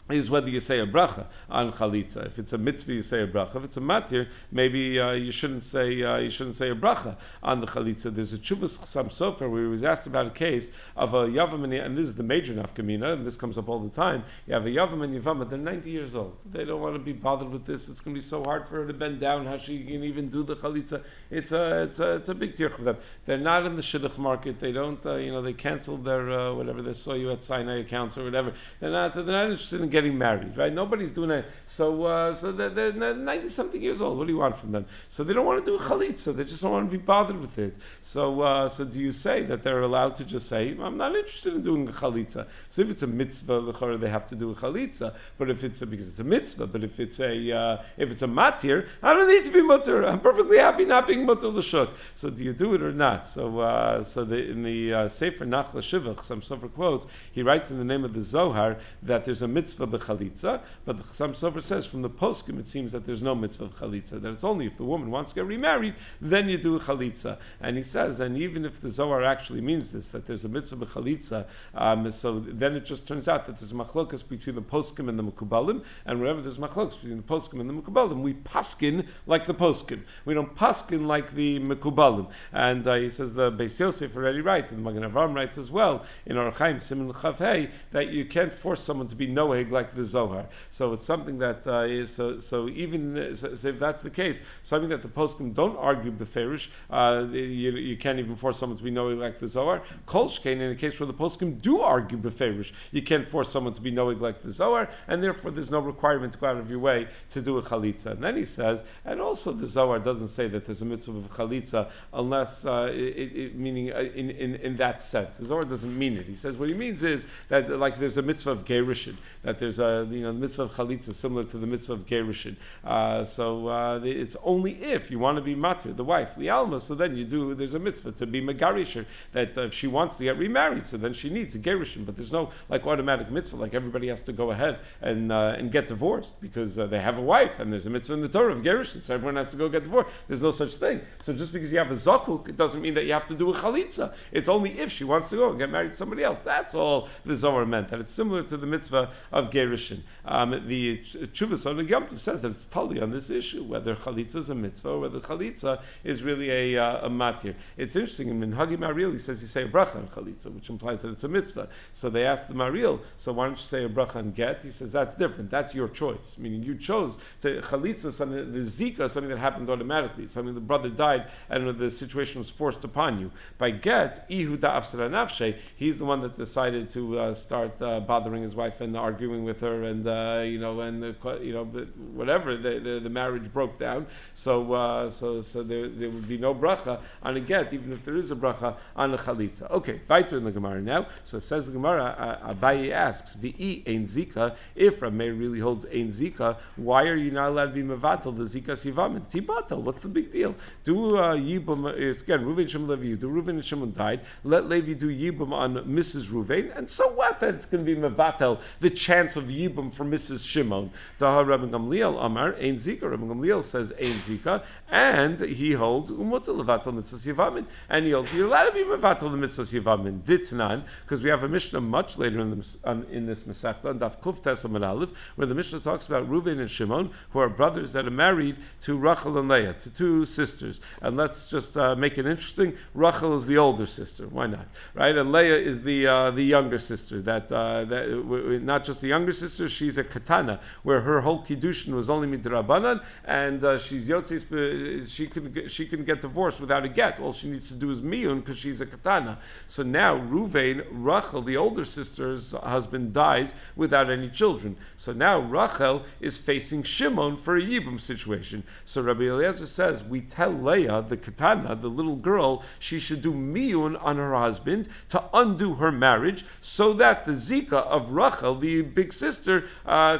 [0.09, 2.25] is whether you say a bracha on chalitza.
[2.25, 3.57] If it's a mitzvah, you say a bracha.
[3.57, 7.15] If it's a matir, maybe uh, you shouldn't say uh, you shouldn't say a bracha
[7.43, 8.13] on the chalitza.
[8.13, 11.63] There's a chuvas chasam sofer where he was asked about a case of a yavam
[11.63, 14.23] and, this is the major nafkamina, and this comes up all the time.
[14.47, 15.47] You have a yavam and yavama.
[15.47, 16.35] They're 90 years old.
[16.51, 17.87] They don't want to be bothered with this.
[17.87, 19.45] It's going to be so hard for her to bend down.
[19.45, 21.03] How she can even do the chalitza?
[21.29, 22.97] It's a it's a it's a big deal for them.
[23.25, 24.59] They're not in the shidduch market.
[24.59, 27.79] They don't uh, you know they canceled their uh, whatever they saw you at Sinai
[27.81, 28.53] accounts or whatever.
[28.79, 30.71] They're not they're not interested in getting getting married, right?
[30.71, 31.45] Nobody's doing it.
[31.67, 34.17] So, uh, so they're, they're 90 something years old.
[34.17, 34.85] What do you want from them?
[35.09, 36.35] So they don't want to do a chalitza.
[36.35, 37.75] They just don't want to be bothered with it.
[38.01, 41.53] So, uh, so do you say that they're allowed to just say, I'm not interested
[41.53, 42.47] in doing a chalitza?
[42.69, 45.15] So if it's a mitzvah, they have to do a chalitza.
[45.37, 48.21] But if it's a, because it's a mitzvah, but if it's a, uh, if it's
[48.21, 50.05] a matir, I don't need to be mutter.
[50.05, 51.89] I'm perfectly happy not being mutter l'shuk.
[52.15, 53.27] So do you do it or not?
[53.27, 57.69] So, uh, so the, in the uh, Sefer Nachla Shivach, some Sofer quotes, he writes
[57.71, 61.61] in the name of the Zohar that there's a mitzvah b'chalitza, but the Chassam Sofer
[61.61, 64.65] says from the poskim it seems that there's no mitzvah of chalitza, that it's only
[64.65, 67.37] if the woman wants to get remarried, then you do chalitza.
[67.61, 70.85] And he says, and even if the Zohar actually means this, that there's a mitzvah
[70.85, 75.17] b'chalitza, um, so then it just turns out that there's machlokas between the poskim and
[75.17, 79.45] the mukubalim, and wherever there's machlokas between the poskim and the mukubalim, we paskin like
[79.45, 80.01] the poskim.
[80.25, 82.29] We don't paskin like the mukubalim.
[82.53, 85.71] And uh, he says the Beis Yosef already writes, and the Magen Avraham writes as
[85.71, 90.05] well in Orchaim Simon Chavhei that you can't force someone to be noeg like the
[90.05, 90.45] Zohar.
[90.69, 94.39] So it's something that uh, is so, so even so, so if that's the case,
[94.63, 98.83] something that the poskim don't argue beferish, uh, you, you, can't even force someone to
[98.83, 99.81] be knowing like the Zohar.
[100.07, 103.81] Kolshkein, in a case where the poskim do argue beferish, you can't force someone to
[103.81, 106.79] be knowing like the Zohar, and therefore there's no requirement to go out of your
[106.79, 108.07] way to do a chalitza.
[108.07, 111.31] And then he says, and also the Zohar doesn't say that there's a mitzvah of
[111.31, 115.37] chalitza unless, uh, it, it, meaning uh, in, in, in that sense.
[115.37, 116.25] The Zohar doesn't mean it.
[116.25, 119.79] He says what he means is that like there's a mitzvah of gerushin, that there's
[119.79, 122.55] a you know the mitzvah of chalitza similar to the mitzvah of gerushin.
[122.83, 126.79] Uh, so uh, it's only if you want to be matir, the wife, the alma.
[126.79, 127.53] So then you do.
[127.55, 131.13] There's a mitzvah to be megarisher that if she wants to get remarried, so then
[131.13, 132.05] she needs a gerushin.
[132.05, 135.71] But there's no like automatic mitzvah like everybody has to go ahead and uh, and
[135.71, 138.53] get divorced because uh, they have a wife and there's a mitzvah in the Torah
[138.53, 140.09] of gerushin, so everyone has to go get divorced.
[140.27, 141.01] There's no such thing.
[141.21, 143.51] So just because you have a zakuk, it doesn't mean that you have to do
[143.51, 144.13] a chalitza.
[144.31, 146.41] It's only if she wants to go and get married to somebody else.
[146.41, 147.89] That's all the Zohar meant.
[147.89, 150.01] That it's similar to the mitzvah of gerushin.
[150.25, 154.37] Um, the Chuvas on the Yom says that it's totally on this issue whether chalitza
[154.37, 157.55] is a mitzvah or whether chalitza is really a, uh, a matir.
[157.77, 158.29] It's interesting.
[158.29, 161.23] In Minhagi Maril, he says you say a bracha on chalitza, which implies that it's
[161.23, 161.69] a mitzvah.
[161.93, 164.61] So they asked the Maril, so why don't you say a bracha on get?
[164.61, 165.49] He says that's different.
[165.49, 166.37] That's your choice.
[166.37, 170.27] Meaning you chose to chalitza, something the zika, something that happened automatically.
[170.27, 173.31] Something the brother died and the situation was forced upon you.
[173.57, 178.55] By get, ihu nafshe, he's the one that decided to uh, start uh, bothering his
[178.55, 181.65] wife and arguing with her and uh, you know and you know
[182.13, 184.07] whatever the, the, the marriage broke down.
[184.33, 188.03] So uh, so so there, there would be no bracha on a get even if
[188.03, 189.69] there is a bracha on a chalitza.
[189.71, 191.07] Okay, weiter in the Gemara now.
[191.23, 192.39] So says the Gemara.
[192.43, 197.31] Uh, Abaye asks, "V'i ein zika." If Rameh really holds ein zika, why are you
[197.31, 199.81] not allowed to be mevatel the zika sivamin tibatel?
[199.81, 200.55] What's the big deal?
[200.83, 202.45] Do uh, yibum again?
[202.45, 203.15] Reuven Shimon Levi.
[203.15, 204.21] Do Reuven and Shimon died?
[204.43, 206.31] Let Levi do yibum on Mrs.
[206.31, 207.39] Reuven, and so what?
[207.39, 210.47] That it's going to be mevatel the chance of yibum for Mrs.
[210.47, 210.91] Shimon.
[211.17, 213.09] Taha Rabbi Gamliel Amar Ein Zika.
[213.09, 218.33] Rabbi Gamliel says Ein Zika, and he holds Umuta Levatel Mitzvah Yivamin, and he holds
[218.33, 220.21] you're allowed to be Mevatel the Mitzvah Yivamin.
[220.21, 223.99] Ditnan, because we have a Mishnah much later in, the, um, in this Masechta, on
[223.99, 227.93] Daf Kuf Tesam Aleph, where the Mishnah talks about Reuven and Shimon, who are brothers
[227.93, 230.81] that are married to Rachel and Leah, to two sisters.
[231.01, 232.77] And let's just uh, make it interesting.
[232.93, 234.27] Rachel is the older sister.
[234.27, 234.67] Why not?
[234.93, 235.15] Right?
[235.15, 237.21] And Leah is the uh, the younger sister.
[237.21, 241.43] That uh, that not just the younger younger sister, she's a katana, where her whole
[241.43, 245.09] kiddushin was only midrabanan, and uh, she's yotzes.
[245.09, 247.19] She can she can get divorced without a get.
[247.19, 249.37] All she needs to do is miyun because she's a katana.
[249.67, 254.77] So now Ruvain, Rachel, the older sister's husband, dies without any children.
[254.95, 258.63] So now Rachel is facing Shimon for a yibum situation.
[258.85, 263.33] So Rabbi Eliezer says we tell Leah, the katana, the little girl, she should do
[263.33, 268.81] miyun on her husband to undo her marriage, so that the zika of Rachel, the
[268.81, 270.17] big sister, uh,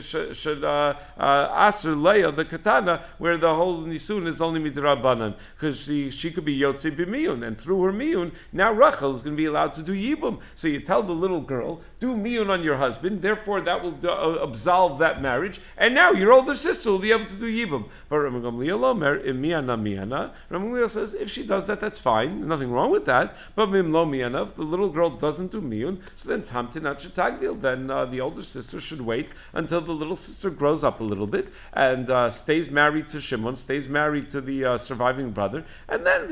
[0.00, 5.80] should uh, uh, aser Leah, the katana, where the whole nisun is only midrabanan, because
[5.80, 9.40] she she could be yotze b'miyun, and through her miyun, now Rachel is going to
[9.40, 10.40] be allowed to do yibum.
[10.54, 14.10] So you tell the little girl, do miyun on your husband, therefore that will do,
[14.10, 17.88] uh, absolve that marriage, and now your older sister will be able to do yibum.
[18.08, 18.76] But Rav Gamliel
[20.50, 23.36] Gamliel says if she does that, that's fine, nothing wrong with that.
[23.54, 27.60] But mim lo miyana, if the little girl doesn't do miyun, so then tamtinat shetagdil,
[27.60, 31.28] then uh, the older sister should wait until the little sister grows up a little
[31.28, 36.04] bit and uh, stays married to Shimon, stays married to the uh, surviving brother, and
[36.04, 36.22] then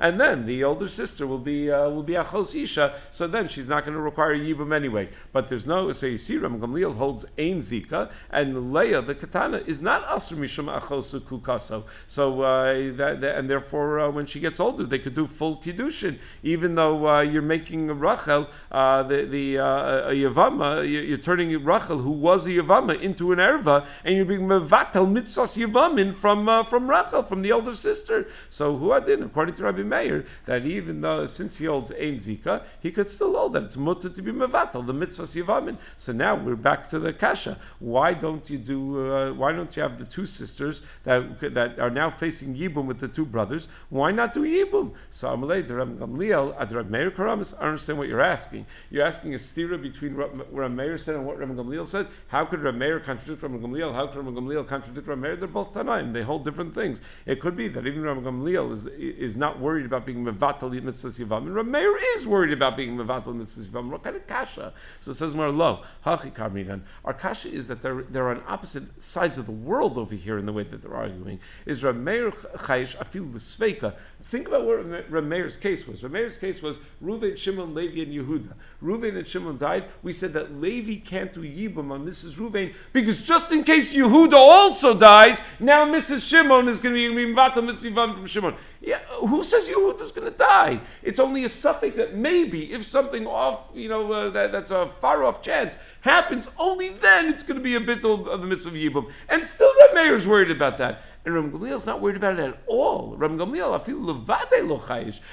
[0.00, 2.94] and then the older sister will be uh, will be achos isha.
[3.12, 5.08] So then she's not going to require yibum anyway.
[5.32, 9.58] But there's no so you see Ram Gamliel holds ein zika, and Leah the katana
[9.58, 11.84] is not asur mishum achosu kukaso.
[12.08, 16.18] So uh, that, and therefore uh, when she gets older they could do full kiddushin,
[16.42, 22.46] even though uh, you're making Rachel the the a yavama, you're turning Rachel who was
[22.46, 27.22] a yavama into an erva, and you're being mevatel mitzvahs yavamin from uh, from Rachel
[27.22, 28.28] from the elder sister.
[28.50, 32.62] So who did according to Rabbi Meir that even though since he holds ein zika,
[32.80, 35.76] he could still hold that it's mutter to be mevatel the mitzvahs yavamin.
[35.98, 37.58] So now we're back to the kasha.
[37.78, 39.12] Why don't you do?
[39.12, 43.00] Uh, why don't you have the two sisters that that are now facing yibum with
[43.00, 43.68] the two brothers?
[43.90, 44.92] Why not do yibum?
[45.10, 47.54] So Amalei the Rabbi Gamliel at Rabbi Meir Karamis.
[47.58, 48.66] I understand what you're asking.
[48.90, 52.06] You're asking a stira between what Rabbi Meir said and what Rabbi Gamliel said.
[52.28, 53.94] How could Rabbi Meir contradict Rabbi Gamliel?
[53.94, 55.36] How could Rabbi Gamliel contradict Rabbi Meir?
[55.36, 56.12] They're both Tanaim.
[56.12, 57.00] They hold different things.
[57.26, 61.24] It could be that even Rabbi Gamliel is, is not worried about being mevatel mitzvahs
[61.24, 63.90] yivam, and Rabbi Meir is worried about being mevatel mitzvahs yivam.
[63.90, 64.72] What kind of kasha?
[65.00, 65.82] So it says more low.
[66.04, 66.82] Hachi karminan.
[67.04, 70.46] Our kasha is that they're they're on opposite sides of the world over here in
[70.46, 71.40] the way that they're arguing.
[71.66, 73.94] Is Rabbi Meir chayish afil sveka?
[74.24, 76.02] Think about what Rabbi Meir's case was.
[76.02, 78.52] Rabbi Meir's case was Reuven, Shimon, Levi, and Yehuda.
[78.82, 79.85] Reuven and Shimon died.
[80.02, 82.34] We said that Levi can't do yibum on Mrs.
[82.38, 86.28] Reuven because just in case Yehuda also dies, now Mrs.
[86.28, 88.54] Shimon is going to be Mivata Mitzvah from Shimon.
[88.80, 90.80] Yeah, who says Yehuda's going to die?
[91.02, 94.88] It's only a suffix that maybe if something off, you know, uh, that, that's a
[95.00, 98.70] far off chance happens, only then it's going to be a bit of the mitzvah
[98.70, 99.10] of Yibum.
[99.28, 101.02] And still Reb is worried about that.
[101.26, 103.16] And Ram Gamliel's not worried about it at all.
[103.16, 104.80] Ram Gamliel, feel levade lo.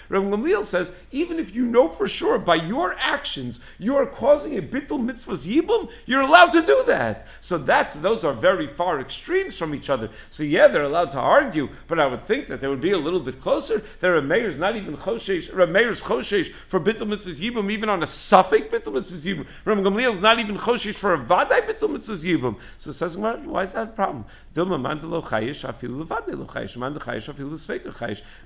[0.10, 4.58] Ram Gamliel says, even if you know for sure by your actions you are causing
[4.58, 7.28] a bittul mitzvahs yibum, you're allowed to do that.
[7.42, 10.10] So that's those are very far extremes from each other.
[10.32, 12.98] So yeah, they're allowed to argue, but I would think that they would be a
[12.98, 13.84] little bit closer.
[14.00, 18.68] That Rameir's not even choshesh, Rameir's choshesh for bittul mitzvahs yibum, even on a suffix
[18.68, 19.46] bittul mitzvahs yibum.
[19.64, 22.58] Ram Gamliel's not even choshesh for a vadai bittul mitzvahs yibum.
[22.80, 24.26] So says, why is that a problem?
[24.56, 24.82] Dilma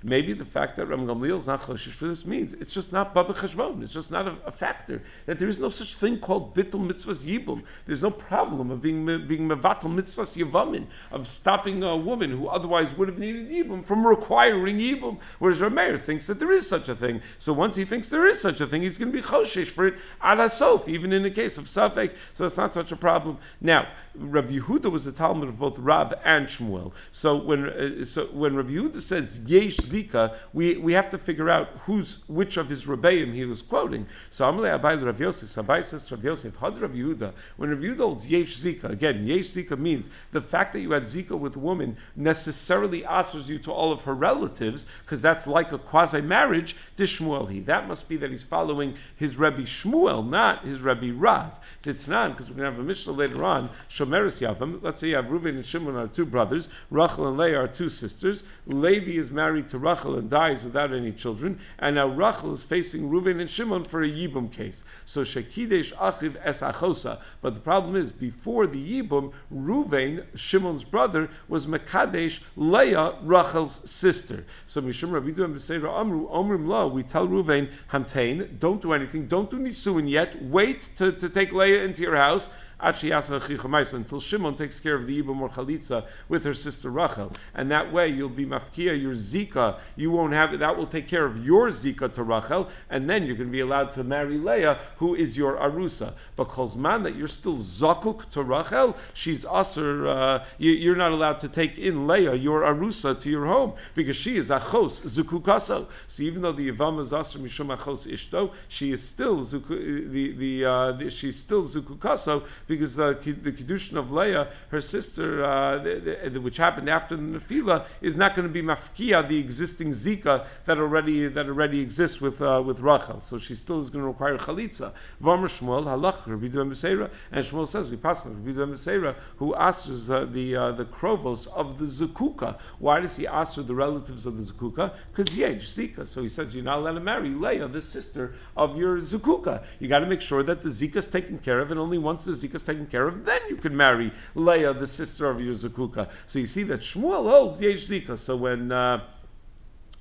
[0.04, 3.14] Maybe the fact that Ram Gamliel is not choshish for this means it's just not
[3.14, 3.84] baba cheshbon.
[3.84, 7.26] It's just not a, a, factor that there is no such thing called bittul mitzvahs
[7.26, 7.64] yibum.
[7.86, 12.98] There's no problem of being being mevatel mitzvahs yivamin of stopping a woman who otherwise
[12.98, 15.20] would have needed yibum from requiring yibum.
[15.40, 17.22] Whereas Rameir thinks that there is such a thing.
[17.38, 19.88] So once he thinks there is such a thing, he's going to be choshish for
[19.88, 22.14] it ad hasof, even in the case of safek.
[22.34, 23.38] So it's not such a problem.
[23.62, 26.94] Now, Rav Yehuda was a Talmud of both Rav and Shmuel.
[27.12, 31.50] So when uh, so when Rav Yehuda says Yesh Zika, we, we have to figure
[31.50, 34.08] out who's which of his Rebbeim he was quoting.
[34.30, 37.34] So Amalei Abai Rav Yosef, Abai says Rav Yosef, Had Rav Yehuda.
[37.58, 41.04] When Rav Yehuda holds Yesh Zika, again Yesh Zika means the fact that you had
[41.04, 45.72] Zika with a woman necessarily answers you to all of her relatives because that's like
[45.72, 46.76] a quasi marriage.
[46.98, 51.60] Dishmuel he that must be that he's following his Rebbe Shmuel, not his Rebbe Rav.
[51.84, 53.70] Titnan because we're to have a Mishnah later on.
[53.90, 54.82] Shomeris Yavam.
[54.82, 56.70] Let's say you have Reuven and Shimon are two brothers.
[56.90, 58.44] Rachel and Leah are two sisters.
[58.68, 61.60] Levi is married to Rachel and dies without any children.
[61.80, 64.84] And now Rachel is facing Reuven and Shimon for a Yibum case.
[65.06, 67.20] So Shekidesh Achiv Es Achosa.
[67.42, 74.46] But the problem is, before the Yibum, Reuven, Shimon's brother, was Mekadesh Leah, Rachel's sister.
[74.68, 79.28] So Mishum Ravidu and Beseira Amru, Omrim La, we tell Reuven, Hamtain, don't do anything,
[79.28, 84.80] don't do Nisuin yet, wait to, to take Leah into your house until Shimon takes
[84.80, 87.32] care of the Yibum or Chalitza with her sister Rachel.
[87.56, 89.80] And that way you'll be mafkia your Zika.
[89.96, 93.36] You won't have that will take care of your Zika to Rachel, and then you're
[93.36, 96.14] going to be allowed to marry Leah, who is your Arusa.
[96.36, 101.40] But man that you're still Zakuk to Rachel, she's Aser, uh, you, are not allowed
[101.40, 105.88] to take in Leah, your Arusa, to your home, because she is Achos, Zukukaso.
[106.08, 110.32] So even though the Yavam is Aser Mishum Achos Ishto, she is still Zuku, the,
[110.34, 115.78] the, uh, the, she's still Zukukaso, because uh, the Kiddushin of Leah, her sister, uh,
[115.80, 119.90] the, the, which happened after the Nefila, is not going to be mafkia the existing
[119.90, 123.22] Zika that already that already exists with uh, with Rachel.
[123.22, 124.92] So she still is going to require chalitza.
[125.22, 130.26] Vamar Shmuel halach Rabbi Meseira, and Shmuel says we pass Rabbi Meseira who asks uh,
[130.26, 132.58] the uh, the krovos of the zakuka.
[132.80, 134.94] Why does he ask the relatives of the zakuka?
[135.12, 136.08] Because yej zika.
[136.08, 139.64] So he says you're not allowed to marry Leah, the sister of your zakuka.
[139.80, 142.26] You got to make sure that the zika is taken care of, and only once
[142.26, 145.54] the zika is taken care of, then you can marry Leah, the sister of your
[145.54, 146.10] zakuka.
[146.28, 148.18] So you see that Shmuel holds yej zika.
[148.18, 149.02] So when uh,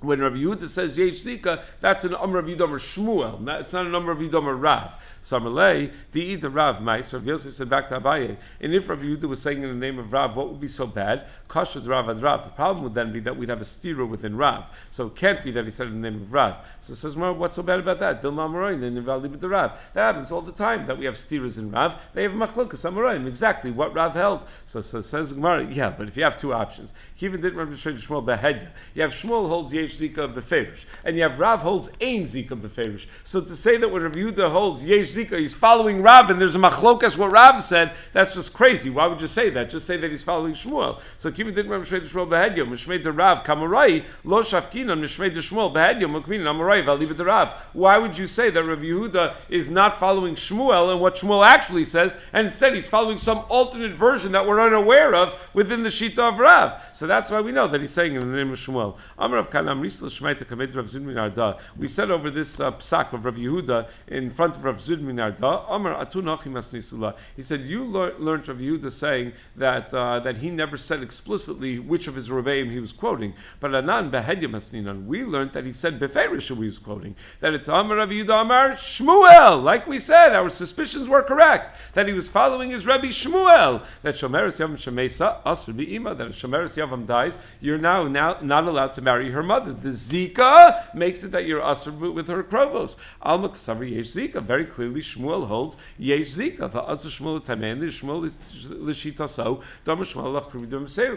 [0.00, 3.60] when Rabbi Yehuda says Yesh Zika, that's an Amr of Yidomer Shmuel.
[3.60, 4.94] It's not an Amr of Yidomer Rav.
[5.24, 7.14] Samalei, the Rav Mice.
[7.14, 9.98] Rav Yosef said back to Abaye, and if Rav Yehuda was saying in the name
[9.98, 11.26] of Rav, what would be so bad?
[11.48, 12.44] Kasha Rav ad Rav.
[12.44, 14.64] The problem would then be that we'd have a stira within Rav.
[14.90, 16.56] So it can't be that he said in the name of Rav.
[16.80, 18.22] So it says, well, what's so bad about that?
[18.22, 19.78] Dilma Amorain and the Rav.
[19.94, 21.96] That happens all the time that we have stiras in Rav.
[22.14, 24.42] They have Machlokas Amorain, exactly what Rav held.
[24.64, 28.24] So, so says Gemara, yeah, but if you have two options, even didn't Rabbi Shmuel
[28.24, 28.68] Behedya.
[28.94, 33.06] You have Shmuel holds Yesh Zika Beferish, and you have Rav holds Ein Zika Beferish.
[33.24, 36.56] So to say that when Rabbi Yehuda holds Yesh Zika, he's following Rav, and there's
[36.56, 38.90] a machlokas what Rav said, that's just crazy.
[38.90, 39.70] Why would you say that?
[39.70, 41.00] Just say that he's following Shmuel.
[41.18, 45.40] So Kiva didn't remember Shmuel Shmuel Behedya, Mishmei the Rav, Kamarai, Lo Shafkinan, Mishmei the
[45.40, 47.50] Shmuel, Behedya, Mukmin, Amarai, Valiba the Rav.
[47.74, 51.84] Why would you say that Rav Yehuda is not following Shmuel and what Shmuel actually
[51.84, 56.20] says, and instead he's following some alternate version that we're unaware of within the Shita
[56.20, 56.80] of Rav?
[56.94, 58.96] So that's why we know that he's saying in the name of Shmuel.
[59.18, 61.58] Amar Kanam Risla Shmaita Kamed Rav Zudmin Arda.
[61.76, 65.66] We said over this uh, psak of Rav Yehuda in front of Rav Zudmin Arda.
[65.66, 67.14] Atunachi Masnisula.
[67.36, 71.25] He said you lear- learned Rav Yehuda saying that uh, that he never said explicitly
[71.26, 75.06] which of his Rebbeim he was quoting, but Anan Behedya Masninan.
[75.06, 77.16] We learned that he said Beferish who he was quoting.
[77.40, 79.62] That it's Amar Rav Yehuda Amar Shmuel.
[79.62, 83.82] Like we said, our suspicions were correct that he was following his Rebbe Shmuel.
[84.02, 86.14] That Shomeres Yavam Shemesa Asr Be'ima.
[86.16, 89.72] That Shomeres Yavam dies, you're now, now not allowed to marry her mother.
[89.72, 92.96] The Zika makes it that you're Asr with her Krovos.
[93.22, 94.42] Alma Ksavar Yesh Zika.
[94.42, 96.70] Very clearly, Shmuel holds Yesh Zika.
[96.70, 98.30] The Asr Shmuel Tamen, the Shmuel
[98.66, 100.50] Lishitaso, Dama Shmuel Lach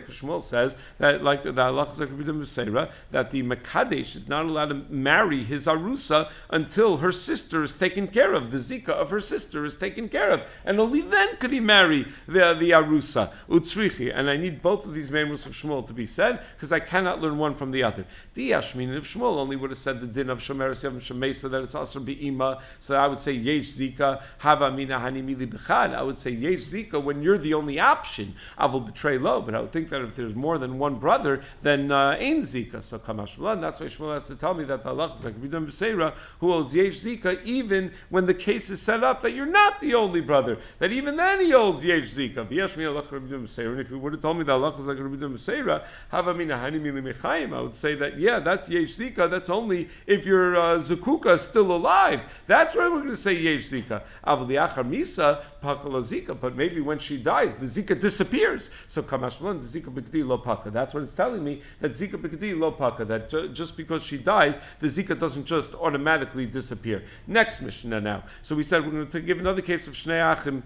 [0.08, 0.20] Meseira.
[0.20, 5.44] Shmuel says that, like the Krividim Meseira, that the Makadesh is not allowed to marry
[5.44, 8.52] his Arusa until her sister is taken care of.
[8.52, 10.42] The Zika of her sister is taken care of.
[10.66, 13.32] And only then could he marry the, the Arusa.
[13.50, 14.12] Utsrichi.
[14.14, 17.22] And I need both of these names of Shmuel to be said, because I cannot
[17.22, 18.06] learn one from the other.
[18.36, 21.76] Diyashmin, of Shmuel only would have said the din of Shomeres Yavim Shemesa, that it's
[21.76, 25.94] also Be'ima, so I would say Yesh Zika, Hava Mina Hanimili Bechad.
[25.94, 28.36] I would say Yesh Zika when you're the only option.
[28.58, 31.42] I will betray low, but I would think that if there's more than one brother,
[31.62, 32.84] then uh, Ein Zika.
[32.84, 35.68] So Kamashmalan, that's why Shmuel has to tell me that the Allah is like Bidum
[35.68, 39.80] Beseira, who holds Yesh Zika, even when the case is set up that you're not
[39.80, 42.40] the only brother, that even then he holds Yesh Zika.
[42.40, 47.74] And if you would have told me that Allah is like Bidum Beseira, I would
[47.74, 52.22] say that, yeah, that's Yesh Zika, that's only if your uh, Zakuka is still alive.
[52.48, 54.04] That's why we're going to say Yesh Zika.
[54.26, 58.70] Avliachar Misa, Pakala Zika, but maybe when she dies, the Zika disappears.
[58.88, 60.70] So Kamashmalan, the Zika Bikdi Lo Paka.
[60.70, 64.18] That's what it's telling me, that Zika Bikdi Lo Paka, that ju- just because she
[64.18, 67.04] dies, the Zika doesn't just automatically disappear.
[67.28, 68.24] Next Mishnah now.
[68.42, 70.64] So we said we're going to give another case of Shnei Achim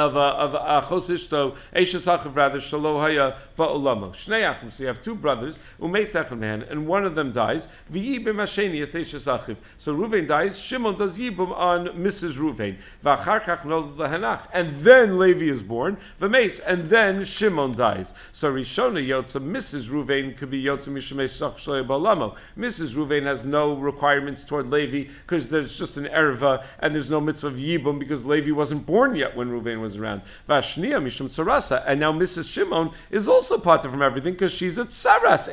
[0.00, 4.70] of uh, of achos ishto eishes achav rather shalohaya ba'olamo shnei achim.
[4.70, 7.66] So you have two brothers umei sechem man, and one of them dies.
[7.92, 9.56] V'yibim hasheni es achiv.
[9.78, 10.58] So Ruvain dies.
[10.58, 12.38] Shimon does yibum on Mrs.
[12.38, 12.76] Ruvain.
[13.04, 15.96] V'achar kach nolad lehanach, and then Levi is born.
[16.20, 18.14] V'meis, and then Shimon dies.
[18.32, 19.88] So Rishona yotza Mrs.
[19.88, 22.36] Ruvain could be yotza mishamei shach shloya ba'olamo.
[22.56, 22.94] Mrs.
[22.94, 27.48] Ruvain has no requirements toward Levi because there's just an erva and there's no mitzvah
[27.48, 30.22] of yibum because Levi wasn't born yet when Ruvain was around.
[30.48, 32.52] Vashnia mishum tsarasa, and now Mrs.
[32.52, 35.48] Shimon is also parted from everything because she's a tsaras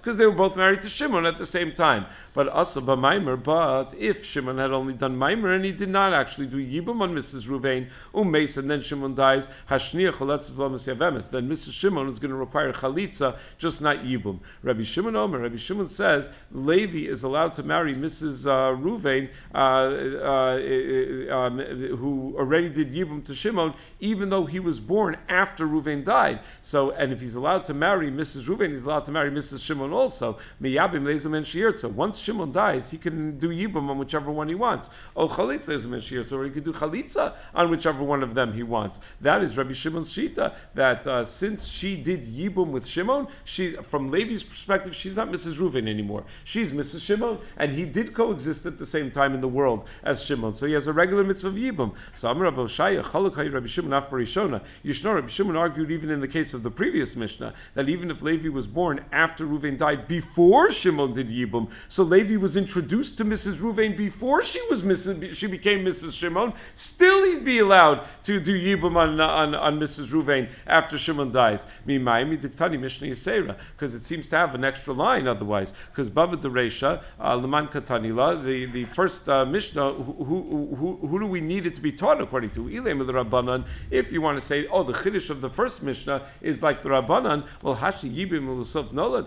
[0.00, 2.06] because they were both married to Shimon at the same time.
[2.32, 6.46] But asa b'maimer, but if Shimon had only done maimer and he did not actually
[6.46, 7.46] do yibum on Mrs.
[7.46, 11.72] Ruvain, umeis, and then Shimon dies, hashnia choletz yavemes, then Mrs.
[11.72, 14.40] Shimon is going to require chalitza, just not yibum.
[14.62, 18.46] Rabbi Shimon Omer, Rabbi Shimon says Levi is allowed to marry Mrs.
[18.46, 24.60] Uh, Ruvain, uh, uh, uh, um, who already did Yibum to Shimon, even though he
[24.60, 26.40] was born after Ruvain died.
[26.62, 28.46] So, and if he's allowed to marry Mrs.
[28.48, 29.64] Ruvain, he's allowed to marry Mrs.
[29.64, 30.38] Shimon also.
[30.62, 34.54] Miyabim lezim and So once Shimon dies, he can do Yibum on whichever one he
[34.54, 34.88] wants.
[35.14, 38.52] Oh, Chalitza lezim and Shiirtza, or he could do Chalitza on whichever one of them
[38.52, 39.00] he wants.
[39.20, 44.10] That is Rabbi Shimon's Shita, that uh, since she did Yibum with Shimon, she, from
[44.10, 45.58] Levi's perspective, she's not Mrs.
[45.58, 46.24] Ruvain anymore.
[46.44, 47.02] She's Mrs.
[47.02, 50.54] Shimon, and he did coexist at the same time in the world as Shimon.
[50.54, 51.94] So he has a regular mitzvah of Yibum.
[52.14, 54.60] So Rabbi Rabbi Shimon.
[54.84, 58.22] Yishno Rabbi Shimon argued even in the case of the previous Mishnah that even if
[58.22, 63.24] Levi was born after Ruvain died before Shimon did Yibum, so Levi was introduced to
[63.24, 63.56] Mrs.
[63.56, 65.34] Ruvain before she was Mrs.
[65.34, 66.12] she became Mrs.
[66.12, 70.12] Shimon, still he'd be allowed to do Yibum on, on, on Mrs.
[70.12, 71.66] Ruvain after Shimon dies.
[71.86, 75.72] Because it seems to have an extra line otherwise.
[75.90, 81.20] Because Bava Deresha, uh, Leman Katanila, the, the first uh, Mishnah, who, who, who, who,
[81.20, 82.64] do we need it to be taught according to?
[82.64, 83.64] Ilem the Rabbanan.
[83.90, 86.88] If you want to say, oh, the Chiddush of the first Mishnah is like the
[86.88, 89.26] Rabbanan, well, Hashi Yibim Ulusov Nolad,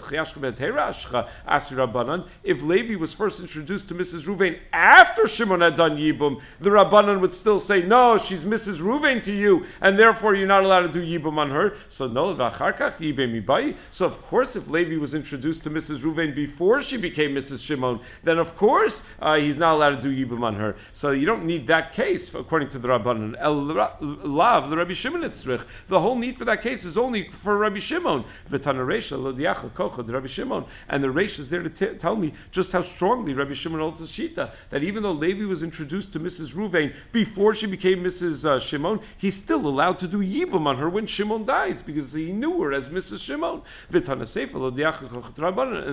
[1.48, 2.28] Asri Rabbanan.
[2.44, 4.28] If Levi was first introduced to Mrs.
[4.28, 8.80] Ruvain after Shimon had done Yibum, the Rabbanan would still say, no, she's Mrs.
[8.82, 11.76] Ruvain to you, and therefore you're not allowed to do Yibum on her.
[11.90, 16.00] So Nolad Vacharkach no, So of course, if Levi was introduced to Mrs.
[16.00, 17.66] Ruvain before she became Mrs.
[17.66, 20.76] Shimon, then of course uh, he's not allowed to do Yibum on her.
[20.94, 23.13] So you don't need that case according to the Rabbanan.
[23.14, 25.64] Lav, the Rabbi Shimon Itzrich.
[25.88, 28.24] The whole need for that case is only for Rabbi Shimon.
[28.50, 33.34] The Rabbi Shimon, and the Reisha is there to t- tell me just how strongly
[33.34, 36.56] Rabbi Shimon holds his shita that even though Levi was introduced to Mrs.
[36.56, 38.46] Ruvain before she became Mrs.
[38.46, 42.32] Uh, Shimon, he's still allowed to do Yibum on her when Shimon dies because he
[42.32, 43.24] knew her as Mrs.
[43.24, 43.62] Shimon.
[43.94, 44.22] And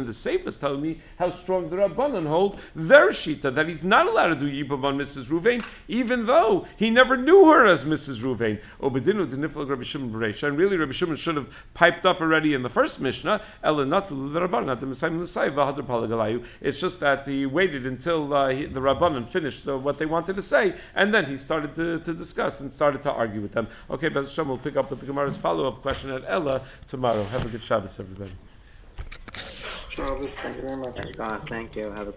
[0.07, 4.07] the Sefer is telling me how strong the Rabbanan hold their shita that he's not
[4.07, 5.27] allowed to do Yibum on Mrs.
[5.27, 8.21] Ruvain even though he never knew her as Mrs.
[8.21, 8.61] Ruvain.
[8.81, 10.49] Obedinu Deniflag Rabbi Shimon Bereisha.
[10.49, 13.43] And really, Rabbi Shimon should have piped up already in the first Mishnah.
[16.61, 20.37] It's just that he waited until uh, he, the Rabbanan finished uh, what they wanted
[20.37, 23.69] to say, and then he started to, to discuss and started to argue with them.
[23.91, 27.23] Okay, but Hashem will pick up with the Gemara's follow-up question at Ella tomorrow.
[27.25, 28.33] Have a good Shabbos, everybody.
[29.91, 30.97] Shabbos, thank you very much.
[30.97, 31.47] Thank God.
[31.49, 31.91] Thank you.
[31.91, 32.09] Have a